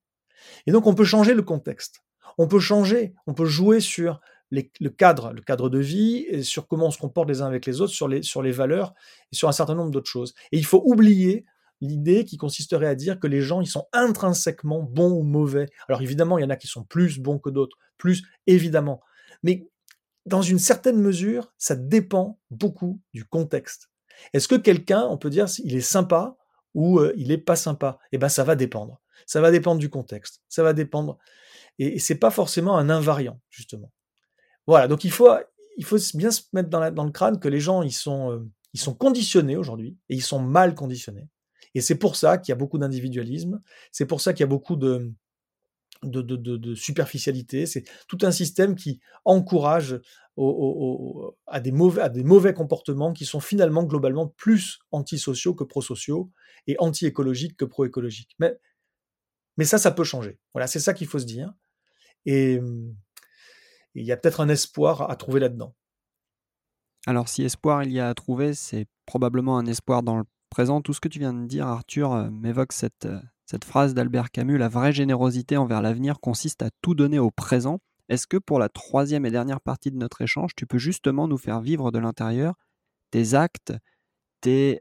[0.67, 2.03] Et donc on peut changer le contexte
[2.39, 4.21] on peut changer, on peut jouer sur
[4.51, 7.67] le cadre, le cadre de vie, et sur comment on se comporte les uns avec
[7.67, 8.95] les autres, sur les, sur les valeurs
[9.33, 10.35] et sur un certain nombre d'autres choses.
[10.51, 11.45] Et il faut oublier
[11.81, 15.67] l'idée qui consisterait à dire que les gens, ils sont intrinsèquement bons ou mauvais.
[15.89, 19.01] Alors évidemment, il y en a qui sont plus bons que d'autres, plus évidemment.
[19.43, 19.69] Mais
[20.27, 23.90] dans une certaine mesure, ça dépend beaucoup du contexte.
[24.33, 26.37] Est-ce que quelqu'un, on peut dire, il est sympa
[26.75, 27.99] ou il est pas sympa?
[28.13, 29.01] Eh ben, ça va dépendre.
[29.27, 30.43] Ça va dépendre du contexte.
[30.49, 31.19] Ça va dépendre.
[31.79, 33.93] Et, c'est pas forcément un invariant, justement.
[34.67, 34.89] Voilà.
[34.89, 35.29] Donc il faut,
[35.77, 38.95] il faut bien se mettre dans, le crâne que les gens, ils sont, ils sont
[38.95, 41.29] conditionnés aujourd'hui et ils sont mal conditionnés.
[41.75, 43.61] Et c'est pour ça qu'il y a beaucoup d'individualisme.
[43.93, 45.13] C'est pour ça qu'il y a beaucoup de,
[46.03, 47.67] de, superficialité.
[47.67, 50.01] C'est tout un système qui encourage
[51.47, 56.31] à, des mauvais, à comportements qui sont finalement globalement plus antisociaux que prosociaux
[56.67, 58.37] et anti-écologiques que pro-écologiques.
[58.39, 60.39] Mais, ça, ça peut changer.
[60.55, 61.53] Voilà, c'est ça qu'il faut se dire.
[62.25, 62.61] Et
[63.95, 65.75] il y a peut-être un espoir à trouver là-dedans.
[67.07, 70.83] Alors si espoir il y a à trouver, c'est probablement un espoir dans le présent.
[70.83, 73.21] Tout ce que tu viens de dire, Arthur, euh, m'évoque cette, euh,
[73.51, 77.81] cette phrase d'Albert Camus, la vraie générosité envers l'avenir consiste à tout donner au présent.
[78.09, 81.37] Est-ce que pour la troisième et dernière partie de notre échange, tu peux justement nous
[81.37, 82.55] faire vivre de l'intérieur
[83.11, 83.73] tes actes,
[84.41, 84.81] tes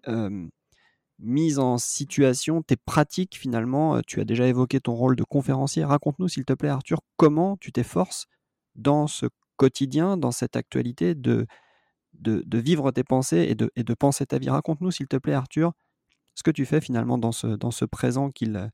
[1.18, 4.02] mises en situation, tes pratiques finalement?
[4.06, 5.84] Tu as déjà évoqué ton rôle de conférencier.
[5.84, 8.28] Raconte-nous s'il te plaît Arthur, comment tu t'efforces
[8.76, 9.26] dans ce
[9.58, 11.48] quotidien, dans cette actualité de,
[12.14, 14.52] de, vivre tes pensées et de, et de penser ta vie.
[14.52, 15.74] Raconte-nous s'il te plaît Arthur
[16.40, 18.72] ce que tu fais finalement dans ce, dans ce présent qu'il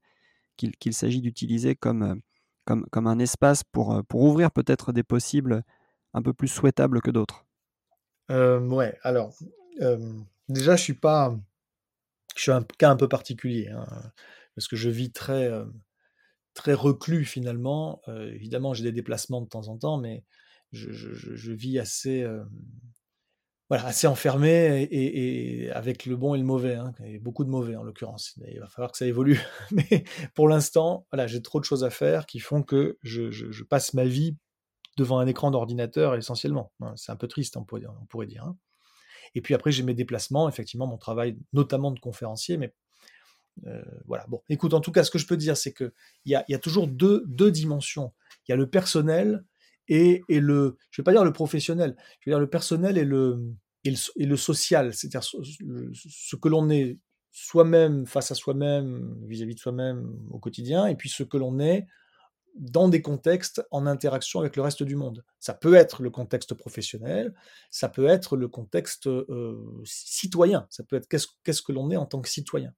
[0.57, 2.21] qu'il s'agit d'utiliser comme,
[2.65, 5.63] comme, comme un espace pour, pour ouvrir peut-être des possibles
[6.13, 7.45] un peu plus souhaitables que d'autres?
[8.31, 9.33] Euh, Ouais, alors,
[10.49, 11.37] déjà, je suis pas.
[12.35, 13.85] Je suis un cas un peu particulier, hein,
[14.55, 15.49] parce que je vis très,
[16.53, 18.01] très reclus finalement.
[18.07, 20.23] évidemment, j'ai des déplacements de temps en temps, mais
[20.71, 22.25] je, je vis assez
[23.69, 27.83] voilà, assez enfermé et, avec le bon et le mauvais, hein, beaucoup de mauvais en
[27.83, 28.37] l'occurrence.
[28.47, 29.41] Il va falloir que ça évolue.
[29.71, 30.03] Mais
[30.35, 34.05] pour l'instant, voilà, j'ai trop de choses à faire qui font que je, passe ma
[34.05, 34.37] vie
[34.97, 36.71] devant un écran d'ordinateur essentiellement.
[36.81, 38.43] Hein, c'est un peu triste, on pourrait dire.
[38.43, 38.55] Hein.
[39.33, 42.73] Et puis après, j'ai mes déplacements, effectivement, mon travail, notamment de conférencier, mais
[43.65, 44.25] euh, voilà.
[44.27, 45.91] Bon, écoute, en tout cas, ce que je peux dire, c'est qu'il
[46.25, 48.13] y a, toujours deux dimensions.
[48.47, 49.43] Il y a le personnel
[49.87, 53.05] et, et le, je vais pas dire le professionnel, je vais dire le personnel et
[53.05, 56.97] le, et le, social, c'est-à-dire ce, que l'on est
[57.31, 61.85] soi-même face à soi-même, vis-à-vis de soi-même au quotidien, et puis ce que l'on est
[62.55, 65.23] dans des contextes en interaction avec le reste du monde.
[65.39, 67.33] Ça peut être le contexte professionnel,
[67.69, 71.97] ça peut être le contexte euh, citoyen, ça peut être qu'est-ce, qu'est-ce que l'on est
[71.97, 72.73] en tant que citoyen.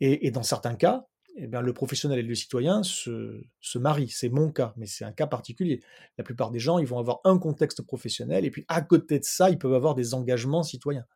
[0.00, 1.06] Et dans certains cas,
[1.36, 4.10] eh bien, le professionnel et le citoyen se, se marient.
[4.10, 5.82] C'est mon cas, mais c'est un cas particulier.
[6.18, 9.24] La plupart des gens, ils vont avoir un contexte professionnel, et puis à côté de
[9.24, 11.06] ça, ils peuvent avoir des engagements citoyens.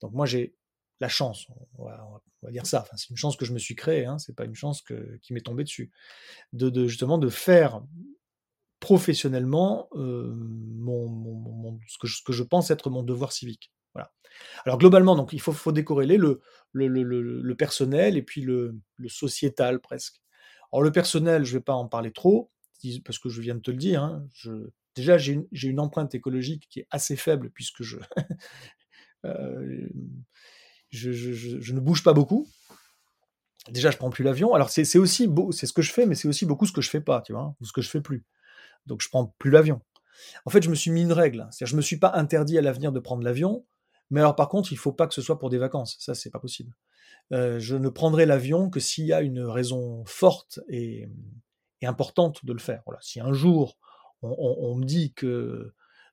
[0.00, 0.54] Donc moi, j'ai
[1.00, 1.46] la chance,
[1.78, 4.44] on va, dire ça, c'est une chance que je me suis créée, hein, c'est pas
[4.44, 4.84] une chance
[5.20, 5.90] qui m'est tombée dessus,
[6.52, 7.82] de, justement faire
[8.78, 10.32] professionnellement euh,
[11.88, 13.72] ce que je pense être mon devoir civique.
[13.94, 14.12] Voilà.
[14.64, 16.40] Alors globalement, donc il faut, faut décorréler le,
[16.72, 18.78] le, le, personnel et puis le,
[19.08, 20.22] sociétal presque.
[20.72, 22.50] Alors le personnel, je ne vais pas en parler trop,
[23.04, 24.02] parce que je viens de te le dire.
[24.02, 27.98] Hein, je, déjà, j'ai une, une, empreinte écologique qui est assez faible puisque je,
[29.24, 29.88] euh,
[30.90, 32.48] je, je, ne bouge pas beaucoup.
[33.70, 34.54] Déjà, je prends plus l'avion.
[34.54, 36.80] Alors c'est aussi beau, c'est ce que je fais, mais c'est aussi beaucoup ce que
[36.80, 38.24] je fais pas, tu vois, ou ce que je fais plus.
[38.86, 39.80] Donc je prends plus l'avion.
[40.44, 42.60] En fait, je me suis mis une règle, c'est-à-dire je me suis pas interdit à
[42.60, 43.64] l'avenir de prendre l'avion,
[44.12, 45.96] mais alors par contre, il ne faut pas que ce soit pour des vacances.
[45.98, 46.76] Ça, c'est pas possible.
[47.32, 51.08] Euh, je ne prendrai l'avion que s'il y a une raison forte et,
[51.82, 52.82] importante de le faire.
[52.86, 53.00] Voilà.
[53.02, 53.76] Si un jour
[54.20, 55.72] on, me dit que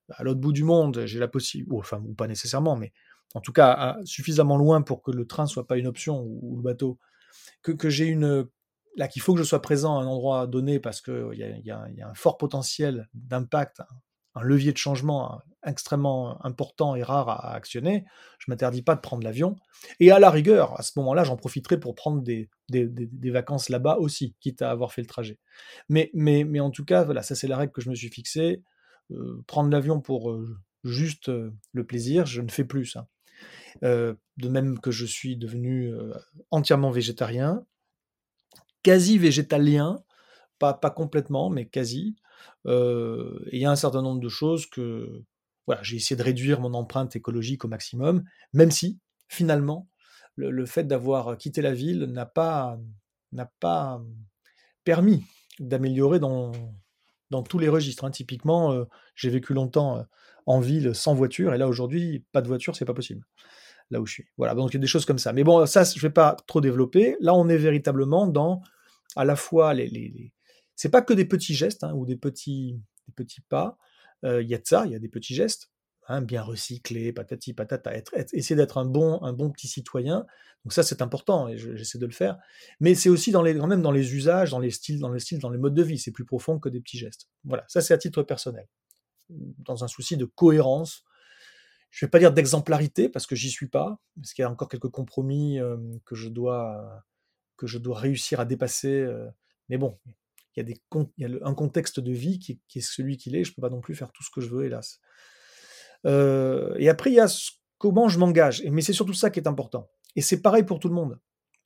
[0.10, 2.92] à l'autre bout du monde, j'ai la possibilité, ou, enfin, ou pas nécessairement, mais
[3.36, 6.64] en tout cas suffisamment loin pour que le train soit pas une option ou, le
[6.64, 6.98] bateau,
[7.62, 8.48] que, j'ai une
[8.96, 11.72] là qu'il faut que je sois présent à un endroit donné parce qu'il y, y,
[11.72, 13.84] a un fort potentiel d'impact,
[14.34, 18.06] un levier de changement extrêmement important et rare à, actionner,
[18.38, 19.56] je m'interdis pas de prendre l'avion.
[20.00, 23.98] Et à la rigueur, à ce moment-là, j'en profiterai pour prendre des, des, vacances là-bas
[23.98, 25.38] aussi, quitte à avoir fait le trajet.
[25.90, 28.10] Mais, mais, mais en tout cas, voilà, ça c'est la règle que je me suis
[28.10, 28.64] fixée.
[29.12, 33.08] Euh, prendre l'avion pour euh, juste euh, le plaisir, je ne fais plus ça.
[33.82, 35.94] de même que je suis devenu
[36.52, 37.66] entièrement végétarien,
[38.84, 40.04] quasi végétalien,
[40.60, 42.16] pas, pas complètement, mais quasi.
[42.66, 45.24] il y a un certain nombre de choses que
[45.70, 49.88] voilà, j'ai essayé de réduire mon empreinte écologique au maximum, même si finalement
[50.36, 52.80] le, fait d'avoir quitté la ville n'a pas
[53.34, 54.02] n'a pas
[54.84, 55.24] permis
[55.60, 56.54] d'améliorer dans
[57.30, 58.04] dans tous les registres.
[58.04, 58.10] Hein.
[58.10, 60.04] Typiquement, j'ai vécu longtemps
[60.48, 63.24] en ville sans voiture, et là aujourd'hui, pas de voiture, c'est pas possible.
[63.92, 64.26] Là où je suis.
[64.38, 65.34] Voilà, donc il y a des choses comme ça.
[65.34, 67.16] Mais bon, ça, je vais pas trop développer.
[67.20, 68.64] Là, on est véritablement dans
[69.16, 70.34] à la fois les, les,
[70.90, 73.78] pas que des petits gestes hein, ou des petits, des petits pas.
[74.24, 75.72] Il y a de ça, il y a des petits gestes.
[76.10, 77.92] hein, bien recyclé, patati patata,
[78.34, 79.20] essayer d'être un bon,
[79.52, 80.26] petit citoyen.
[80.66, 82.38] Donc ça, c'est important et j'essaie de le faire.
[82.82, 85.20] Mais c'est aussi dans les, quand même dans les usages, dans les styles, dans les
[85.20, 85.98] styles, dans les modes de vie.
[85.98, 87.30] C'est plus profond que des petits gestes.
[87.46, 88.68] Voilà, ça c'est à titre personnel,
[89.30, 91.06] dans un souci de cohérence.
[91.92, 94.68] Je vais pas dire d'exemplarité parce que j'y suis pas, parce qu'il y a encore
[94.68, 95.60] quelques compromis
[96.06, 97.06] que je dois
[97.56, 99.08] que je dois réussir à dépasser.
[99.70, 99.98] mais bon,
[100.56, 103.44] il y a, des, un contexte de vie qui, est celui qu'il est.
[103.44, 105.00] Je peux pas non plus faire tout ce que je veux, hélas.
[106.06, 107.28] Euh, et après, il y a
[107.78, 108.64] comment je m'engage.
[108.72, 109.90] Mais c'est surtout ça qui est important.
[110.16, 111.20] Et c'est pareil pour tout le monde.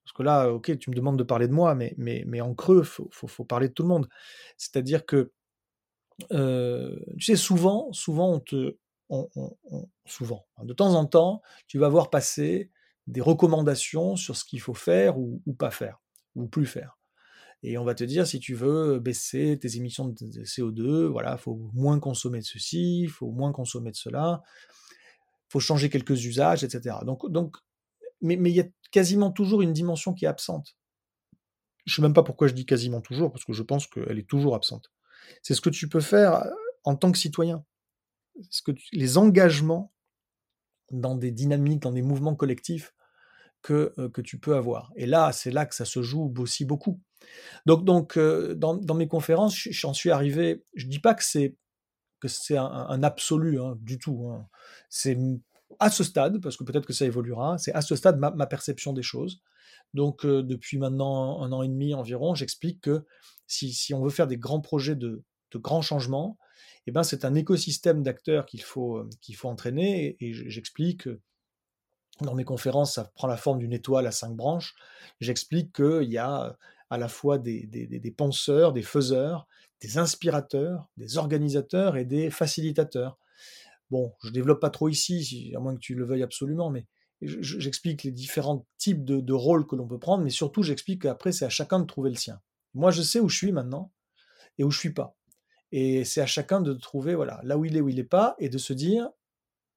[0.04, 3.08] Parce que là, ok, tu me demandes de parler de moi, mais, en creux, il
[3.12, 4.10] faut, parler de tout le monde.
[4.58, 5.32] C'est-à-dire que,
[6.32, 8.78] euh, tu sais, souvent, souvent, on te,
[10.06, 12.72] souvent, hein, de temps en temps, tu vas voir passer
[13.08, 16.02] des recommandations sur ce qu'il faut faire ou, pas faire,
[16.36, 16.98] ou plus faire.
[17.64, 21.55] Et on va te dire, si tu veux baisser tes émissions de CO2, voilà, faut
[21.74, 24.43] moins consommer de ceci, faut moins consommer de cela,
[25.47, 26.97] faut changer quelques usages, etc.
[27.05, 27.55] Donc, donc,
[28.22, 30.76] mais il y a quasiment toujours une dimension qui est absente.
[31.86, 34.20] Je ne sais même pas pourquoi je dis quasiment toujours, parce que je pense qu'elle
[34.20, 34.91] est toujours absente.
[35.41, 36.49] C'est ce que tu peux faire euh,
[36.84, 37.66] en tant que citoyen.
[38.49, 39.93] Ce que les engagements
[40.91, 42.93] dans des dynamiques, dans des mouvements collectifs
[43.61, 44.91] que, euh, que tu peux avoir.
[44.95, 47.01] Et là, c'est là que ça se joue aussi beaucoup.
[47.65, 50.63] Donc, donc euh, dans, mes conférences, j'en suis arrivé.
[50.74, 51.55] Je dis pas que c'est
[52.19, 54.30] que c'est un, absolu hein, du tout.
[54.30, 54.47] Hein.
[54.89, 55.17] C'est
[55.80, 57.57] à ce stade, parce que peut-être que ça évoluera.
[57.57, 59.41] C'est à ce stade ma, perception des choses.
[59.93, 63.05] Donc, euh, depuis maintenant un an et demi environ, j'explique que
[63.45, 66.38] si, si, on veut faire des grands projets de, de grands changements,
[66.88, 70.15] eh ben, c'est un écosystème d'acteurs qu'il faut, euh, faut entraîner.
[70.19, 71.09] Et, et j'explique
[72.21, 74.76] dans mes conférences, ça prend la forme d'une étoile à cinq branches.
[75.19, 76.57] J'explique qu'il y a
[76.94, 79.48] à la fois des, penseurs, des faiseurs,
[79.82, 83.18] des inspirateurs, des organisateurs et des facilitateurs.
[83.89, 86.86] Bon, je développe pas trop ici, à moins que tu le veuilles absolument, mais
[87.20, 91.46] j'explique les différents types de, rôles que l'on peut prendre, mais surtout j'explique qu'après c'est
[91.46, 92.39] à chacun de trouver le sien.
[92.76, 93.91] Moi je sais où je suis maintenant
[94.60, 95.18] et où je suis pas.
[95.72, 98.36] Et c'est à chacun de trouver voilà là où il est, où il n'est pas,
[98.38, 99.10] et de se dire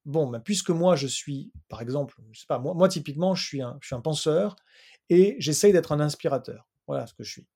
[0.05, 3.47] bon, ben, puisque moi je suis, par exemple, je sais pas, moi, moi typiquement je
[3.47, 4.55] suis un, je suis un penseur
[5.09, 6.69] et j'essaye d'être un inspirateur.
[6.87, 7.47] Voilà ce que je suis.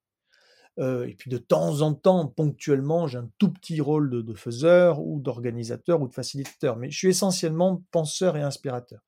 [0.78, 5.20] Et puis de temps en temps, ponctuellement, j'ai un tout petit rôle de, faiseur ou
[5.20, 9.00] d'organisateur ou de facilitateur, mais je suis essentiellement penseur et inspirateur.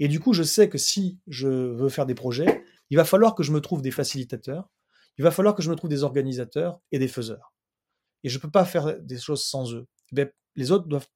[0.00, 3.36] Et du coup, je sais que si je veux faire des projets, il va falloir
[3.36, 4.68] que je me trouve des facilitateurs,
[5.18, 7.52] il va falloir que je me trouve des organisateurs et des faiseurs.
[8.24, 9.86] Et je ne peux pas faire des choses sans eux.
[10.16, 10.26] Eh
[10.56, 11.08] les autres doivent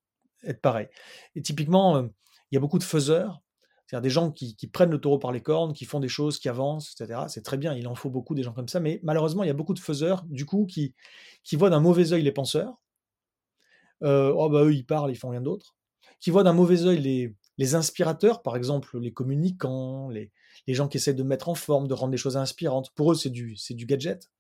[0.45, 0.89] être pareils.
[1.35, 2.03] Et typiquement, euh,
[2.51, 3.41] il y a beaucoup de faiseurs
[3.87, 6.49] c'est-à-dire des gens qui, prennent le taureau par les cornes, qui font des choses, qui
[6.49, 7.21] avancent, etc.
[7.29, 9.51] C'est très bien, il en faut beaucoup des gens comme ça, mais malheureusement, il y
[9.51, 10.95] a beaucoup de faiseurs, du coup, qui,
[11.53, 12.75] voient d'un mauvais œil les penseurs.
[14.03, 15.77] Euh, oh bah eux, ils parlent, ils font rien d'autre.
[16.21, 20.31] Qui voient d'un mauvais œil les, inspirateurs, par exemple les communicants, les,
[20.69, 22.91] gens qui essaient de mettre en forme, de rendre des choses inspirantes.
[22.95, 23.57] Pour eux, c'est du,
[23.87, 24.31] gadget.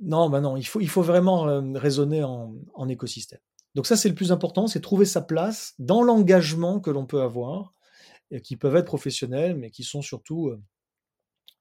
[0.00, 3.38] Non, bah non, il faut, il faut vraiment euh, raisonner en, en écosystème.
[3.74, 7.22] Donc ça, c'est le plus important, c'est trouver sa place dans l'engagement que l'on peut
[7.22, 7.74] avoir,
[8.42, 10.62] qui peuvent être professionnels, mais qui sont surtout euh,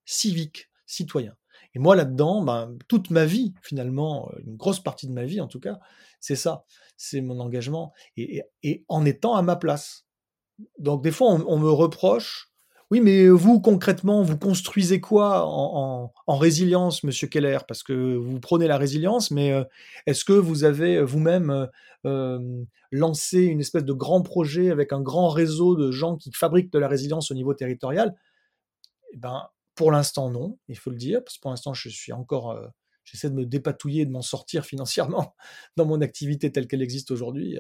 [0.06, 1.36] civiques, citoyens.
[1.76, 5.42] Et moi, là-dedans, ben, toute ma vie, finalement, euh, une grosse partie de ma vie
[5.42, 5.80] en tout cas,
[6.20, 6.66] c'est ça,
[6.98, 8.44] c'est mon engagement, et,
[8.88, 10.06] en étant à ma place.
[10.78, 12.53] Donc des fois, on me reproche
[12.94, 17.58] oui, mais vous, concrètement, vous construisez quoi en, résilience, Monsieur Keller?
[17.68, 19.64] Parce que vous prenez la résilience, mais euh,
[20.06, 21.70] est-ce que vous avez euh, vous-même
[22.06, 26.72] euh, lancé une espèce de grand projet avec un grand réseau de gens qui fabriquent
[26.72, 28.14] de la résilience au niveau territorial?
[29.12, 32.14] Eh ben, Pour l'instant, non, il faut le dire, parce que pour l'instant, je suis
[32.14, 32.62] encore...
[33.06, 35.34] J'essaie de me dépatouiller, de m'en sortir financièrement
[35.78, 37.58] dans mon activité telle qu'elle existe aujourd'hui,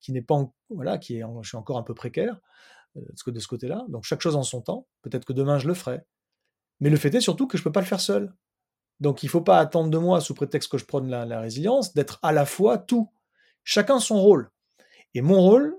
[0.00, 0.42] qui n'est pas...
[0.70, 1.24] voilà, qui est...
[1.42, 2.40] Je suis encore un peu précaire
[2.94, 3.84] de ce côté-là.
[3.88, 4.86] Donc chaque chose en son temps.
[5.02, 6.00] Peut-être que demain je le ferai.
[6.80, 8.32] Mais le fait est surtout que je ne peux pas le faire seul.
[9.00, 11.94] Donc il ne faut pas attendre de moi, sous prétexte que je prône la, résilience,
[11.94, 13.10] d'être à la fois tout.
[13.64, 14.50] Chacun son rôle.
[15.14, 15.76] Et mon rôle,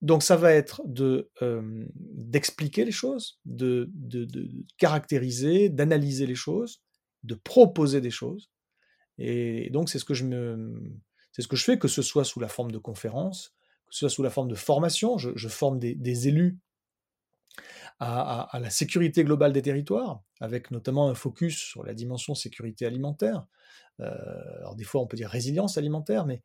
[0.00, 4.26] donc ça va être de euh, d'expliquer les choses, de, de,
[4.78, 6.82] caractériser, d'analyser les choses,
[7.22, 8.50] de proposer des choses.
[9.18, 10.04] Et donc c'est ce
[11.32, 13.54] c'est ce que je fais, que ce soit sous la forme de conférences,
[13.92, 15.18] soit sous la forme de formation.
[15.18, 16.58] Je, forme des, élus
[18.00, 23.44] à, la sécurité globale des territoires, avec notamment un focus sur la dimension sécurité alimentaire.
[24.00, 24.10] Euh,
[24.56, 26.42] alors des fois, on peut dire résilience alimentaire, mais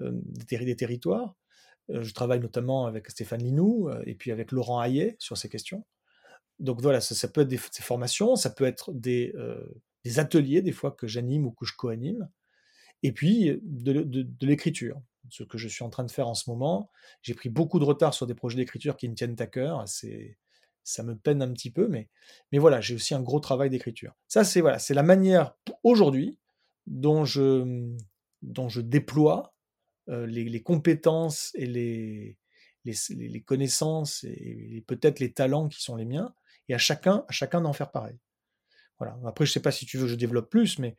[0.00, 1.36] euh, des, territoires.
[1.90, 5.84] Euh, je travaille notamment avec Stéphane Linou et puis avec Laurent Hayet sur ces questions.
[6.58, 9.34] Donc voilà, ça, peut être des, formations, ça peut être des
[10.16, 12.30] ateliers des fois que j'anime ou que je co-anime,
[13.02, 15.00] et puis de l'écriture
[15.30, 16.90] ce que je suis en train de faire en ce moment.
[17.22, 19.86] J'ai pris beaucoup de retard sur des projets d'écriture qui me tiennent à cœur.
[19.86, 20.38] C'est,
[20.84, 22.08] ça me peine un petit peu, mais,
[22.50, 24.14] mais voilà, j'ai aussi un gros travail d'écriture.
[24.26, 25.54] Ça, c'est voilà, c'est la manière
[25.84, 26.38] aujourd'hui
[26.86, 27.92] dont je,
[28.42, 29.54] dont je déploie
[30.08, 32.38] euh, les, compétences et les,
[32.84, 36.34] les, connaissances et, peut-être les talents qui sont les miens,
[36.68, 38.16] et à chacun, à chacun d'en faire pareil.
[38.98, 39.18] Voilà.
[39.26, 40.96] Après, je ne sais pas si tu veux que je développe plus, mais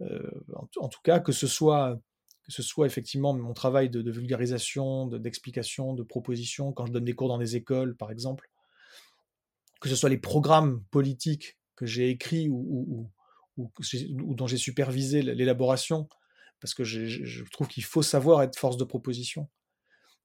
[0.00, 0.30] euh,
[0.76, 2.00] en, tout cas, que ce soit
[2.48, 7.14] que ce soit effectivement mon travail de, vulgarisation, d'explication, de, proposition, quand je donne des
[7.14, 8.50] cours dans des écoles, par exemple,
[9.80, 13.10] que ce soit les programmes politiques que j'ai écrits ou,
[13.56, 16.08] ou, dont j'ai supervisé l'élaboration,
[16.60, 19.48] parce que je trouve qu'il faut savoir être force de proposition.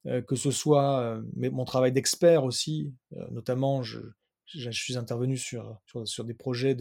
[0.06, 4.02] Euh, que ce soit euh, mon travail d'expert aussi, euh, notamment je,
[4.46, 5.80] suis intervenu sur,
[6.26, 6.76] des projets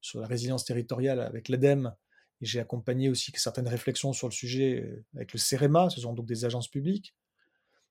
[0.00, 1.94] sur la résilience territoriale avec l'ADEME,
[2.40, 6.26] et j'ai accompagné aussi certaines réflexions sur le sujet avec le CEREMA, ce sont donc
[6.26, 7.14] des agences publiques.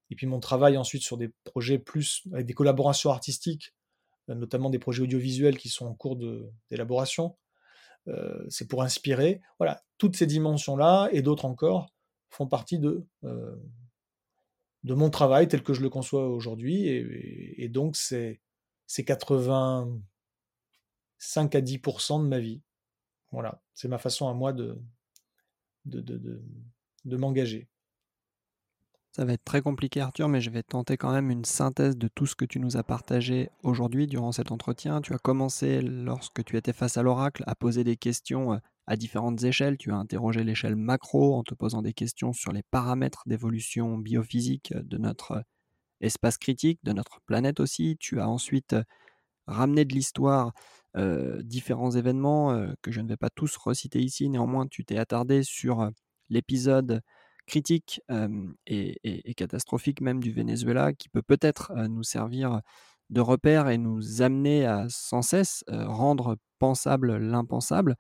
[0.10, 3.74] Et puis mon travail ensuite sur des projets plus avec des collaborations artistiques,
[4.28, 6.18] notamment des projets audiovisuels qui sont en cours
[6.70, 7.36] d'élaboration.
[8.08, 9.42] Euh, c'est pour inspirer.
[9.60, 11.88] Voilà, toutes ces dimensions-là et d'autres encore
[12.30, 13.56] font partie de, euh,
[14.84, 16.88] de mon travail tel que je le conçois aujourd'hui.
[16.88, 18.40] Et, donc, c'est
[18.88, 22.62] 85 à 10% de ma vie.
[23.32, 24.82] Voilà, c'est ma façon à moi de,
[25.86, 27.68] de, de, m'engager.
[29.12, 32.08] Ça va être très compliqué Arthur, mais je vais tenter quand même une synthèse de
[32.08, 35.02] tout ce que tu nous as partagé aujourd'hui durant cet entretien.
[35.02, 38.96] Tu as commencé lorsque tu étais face à l'oracle à poser des questions euh, à
[38.96, 39.78] différentes échelles.
[39.78, 44.74] Tu as interrogé l'échelle macro en te posant des questions sur les paramètres d'évolution biophysique
[44.74, 45.42] de notre euh,
[46.00, 47.98] espace critique, de notre planète aussi.
[48.00, 48.76] Tu as ensuite
[49.48, 50.54] ramené de l'histoire
[51.44, 54.30] différents événements que je ne vais pas tous reciter ici.
[54.30, 55.90] Néanmoins, tu t'es attardé sur
[56.30, 57.02] l'épisode
[57.46, 58.02] critique
[58.66, 62.62] et, catastrophique même du Venezuela qui peut peut-être nous servir
[63.10, 67.96] de repère et nous amener à sans cesse rendre pensable l'impensable.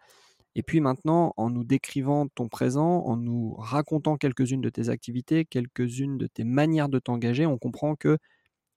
[0.55, 5.45] Et puis maintenant, en nous décrivant ton présent, en nous racontant quelques-unes de tes activités,
[5.45, 8.17] quelques-unes de tes manières de t'engager, on comprend que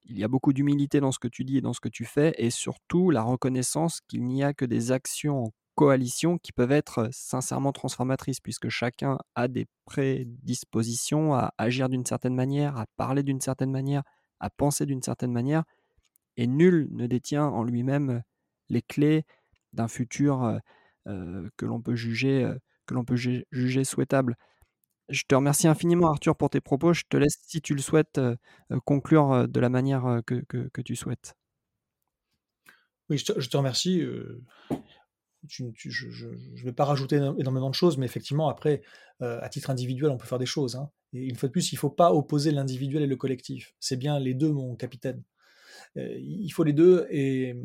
[0.05, 2.05] il y a beaucoup d'humilité dans ce que tu dis et dans ce que tu
[2.05, 6.73] fais, et surtout la reconnaissance qu'il n'y a que des actions en coalitions qui peuvent
[6.73, 13.23] être sincèrement transformatrices, puisque chacun a des prédispositions à agir d'une certaine manière, à parler
[13.23, 14.03] d'une certaine manière,
[14.41, 15.65] à penser d'une certaine manière,
[16.37, 18.23] et nul ne détient en lui-même
[18.69, 19.25] les clés
[19.73, 20.59] d'un futur
[21.07, 22.51] que l'on peut juger
[22.87, 24.37] que l'on peut juger souhaitable.
[25.11, 26.93] Je te remercie infiniment Arthur pour tes propos.
[26.93, 28.21] Je te laisse, si tu le souhaites,
[28.85, 31.35] conclure de la manière que, tu souhaites.
[33.09, 34.05] Oui, je te, remercie
[35.49, 38.83] je ne vais pas rajouter énormément de choses, mais effectivement, après,
[39.23, 40.77] euh, à titre individuel, on peut faire des choses.
[40.77, 40.91] Hein.
[41.13, 43.75] Et une fois de plus, il ne faut pas opposer l'individuel et le collectif.
[43.81, 45.23] C'est bien les deux, mon capitaine.
[45.97, 47.07] Euh, il faut les deux.
[47.11, 47.57] Et,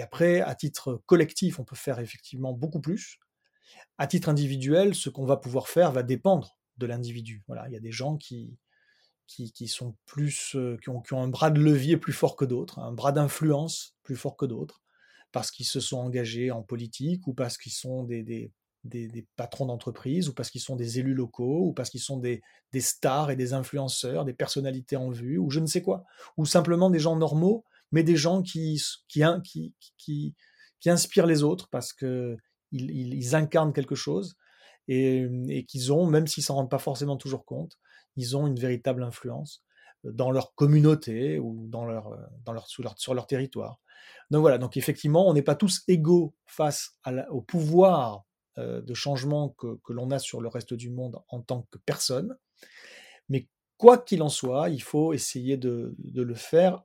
[0.00, 3.18] après, à titre collectif, on peut faire effectivement beaucoup plus.
[3.98, 7.42] À titre individuel, ce qu'on va pouvoir faire va dépendre de l'individu.
[7.46, 8.58] Voilà, il y a des gens qui,
[9.26, 12.44] qui, sont plus, euh, qui ont, qui ont un bras de levier plus fort que
[12.44, 14.82] d'autres, un bras d'influence plus fort que d'autres
[15.30, 18.52] parce qu'ils se sont engagés en politique ou parce qu'ils sont des, des,
[18.84, 22.42] des, patrons d'entreprise ou parce qu'ils sont des élus locaux ou parce qu'ils sont des,
[22.72, 26.04] des, stars et des influenceurs, des personnalités en vue ou je ne sais quoi,
[26.36, 30.34] ou simplement des gens normaux, mais des gens qui, qui, qui, qui,
[30.80, 32.36] qui inspirent les autres parce qu'ils
[32.72, 34.36] ils, incarnent quelque chose
[34.92, 37.78] et, qu'ils ont, même s'ils s'en rendent pas forcément toujours compte,
[38.16, 39.64] ils ont une véritable influence
[40.04, 43.80] dans leur communauté ou dans leur, dans leur, sur, leur, sur leur territoire.
[44.30, 46.96] Donc voilà, donc effectivement, on n'est pas tous égaux face
[47.30, 48.24] au pouvoir
[48.56, 52.36] de changement que, l'on a sur le reste du monde en tant que personne.
[53.28, 53.48] Mais
[53.78, 56.82] quoi qu'il en soit, il faut essayer de, le faire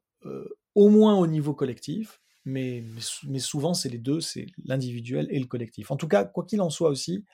[0.76, 2.84] au moins au niveau collectif, mais,
[3.28, 5.92] mais souvent c'est les deux, c'est l'individuel et le collectif.
[5.92, 7.26] En tout cas, quoi qu'il en soit aussi,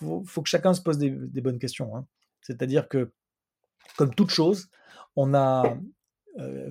[0.00, 1.96] il faut, que chacun se pose des, bonnes questions.
[1.96, 2.06] Hein.
[2.42, 3.12] C'est-à-dire que,
[3.96, 4.68] comme toute chose,
[5.16, 5.76] on a,
[6.38, 6.70] euh,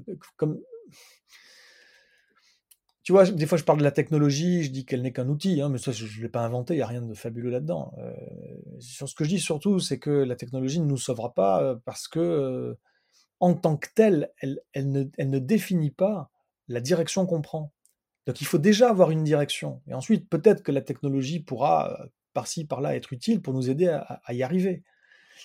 [3.07, 5.61] tu vois, des fois je parle de la technologie, je dis qu'elle n'est qu'un outil,
[5.61, 7.93] hein, mais ça je ne l'ai pas inventé, il n'y a rien de fabuleux là-dedans.
[7.99, 8.13] Euh,
[8.81, 12.09] ce que je dis surtout, c'est que la technologie ne nous sauvera pas euh, parce
[12.09, 12.77] que,
[13.39, 16.29] en tant que telle, elle, ne, définit pas
[16.67, 17.71] la direction qu'on prend.
[18.25, 19.81] Donc il faut déjà avoir une direction.
[19.87, 24.31] Et ensuite, peut-être que la technologie pourra, par-ci, par-là, être utile pour nous aider à,
[24.31, 24.83] y arriver.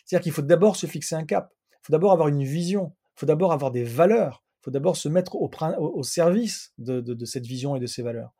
[0.04, 3.20] C'est-à-dire qu'il faut d'abord se fixer un cap, il faut d'abord avoir une vision, il
[3.20, 7.80] faut d'abord avoir des valeurs faut d'abord se mettre au, service de, cette vision et
[7.80, 8.32] de ces valeurs.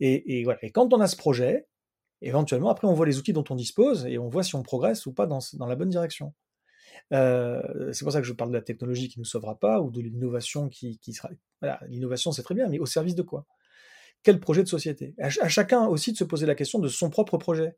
[0.00, 0.58] Et, voilà.
[0.62, 1.66] et quand on a ce projet,
[2.22, 5.06] éventuellement, après, on voit les outils dont on dispose et on voit si on progresse
[5.06, 6.32] ou pas dans, la bonne direction.
[7.12, 9.80] Euh, c'est pour ça que je parle de la technologie qui ne nous sauvera pas
[9.80, 11.28] ou de l'innovation qui, qui sera.
[11.86, 13.44] L'innovation c'est très bien, mais au service de quoi?
[14.22, 15.14] Quel projet de société?
[15.18, 17.76] À, chacun aussi de se poser la question de son propre projet.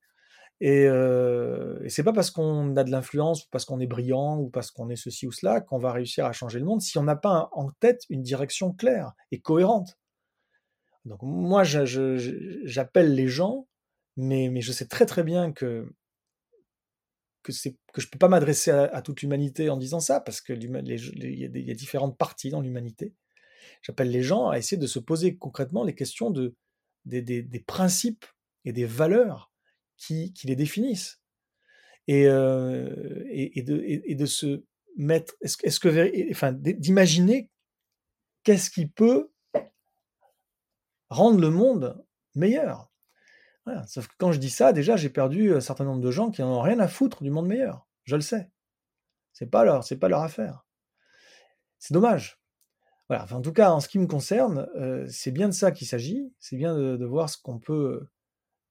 [0.61, 4.51] Et, euh, et c'est pas parce qu'on a de l'influence, parce qu'on est brillant, ou
[4.51, 7.03] parce qu'on est ceci ou cela, qu'on va réussir à changer le monde si on
[7.03, 9.97] n'a pas en tête une direction claire et cohérente.
[11.07, 13.67] Donc moi, j'appelle les gens,
[14.17, 15.91] mais, je sais très très bien que
[17.43, 20.63] que, que je ne peux pas m'adresser à, toute l'humanité en disant ça, parce qu'il
[20.63, 23.15] y, y, a différentes parties dans l'humanité.
[23.83, 26.55] J'appelle les gens à essayer de se poser concrètement les questions de,
[27.05, 28.27] des, des, principes
[28.65, 29.53] et des valeurs
[29.97, 31.21] qui, qui les définissent.
[32.07, 34.65] Et, euh, et, de, et, de, se
[34.97, 37.49] mettre, est-ce est que, enfin, d'imaginer
[38.43, 39.31] qu'est-ce qui peut
[41.11, 42.03] rendre le monde
[42.35, 42.91] meilleur.
[43.87, 46.41] Sauf que quand je dis ça, déjà, j'ai perdu un certain nombre de gens qui
[46.41, 47.87] n'en ont rien à foutre du monde meilleur.
[48.05, 48.51] Je le sais.
[49.33, 50.67] C'est pas leur, c'est pas leur affaire.
[51.79, 52.40] C'est dommage.
[53.11, 53.27] Voilà.
[53.33, 56.33] en tout cas, en ce qui me concerne, euh, c'est bien de ça qu'il s'agit.
[56.39, 58.07] C'est bien de, voir ce qu'on peut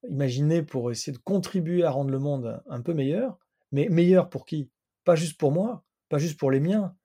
[0.09, 3.37] imaginer pour essayer de contribuer à rendre le monde un peu meilleur.
[3.71, 4.71] Mais meilleur pour qui?
[5.03, 6.95] Pas juste pour moi, pas juste pour les miens,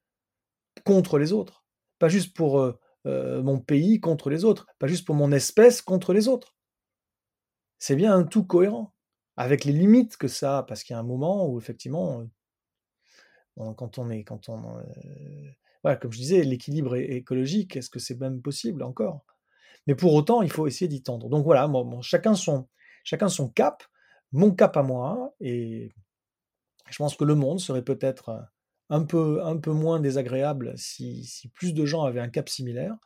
[0.84, 1.64] contre les autres.
[1.98, 5.82] Pas juste pour euh, euh, mon pays contre les autres, pas juste pour mon espèce
[5.82, 6.54] contre les autres
[7.84, 8.94] c'est bien un tout cohérent,
[9.36, 12.22] avec les limites que ça a, parce qu'il y a un moment où effectivement,
[13.58, 14.80] euh, quand on est, quand on,
[15.86, 19.24] euh, comme je disais, l'équilibre écologique, est-ce que c'est même possible encore?
[19.86, 21.28] Mais pour autant, il faut essayer d'y tendre.
[21.28, 21.70] Donc voilà,
[22.00, 22.68] chacun son,
[23.04, 23.82] chacun son cap,
[24.32, 25.92] mon cap à moi, et
[26.90, 28.46] je pense que le monde serait peut-être
[28.90, 32.96] un peu, un peu moins désagréable si, plus de gens avaient un cap similaire.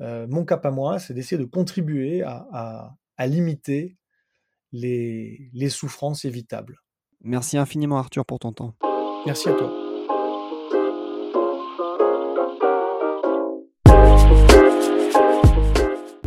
[0.00, 3.96] Euh, mon cap à moi, c'est d'essayer de contribuer à, à limiter
[4.72, 6.80] les, les souffrances évitables.
[7.20, 8.74] Merci infiniment Arthur pour ton temps.
[9.26, 9.83] Merci à toi.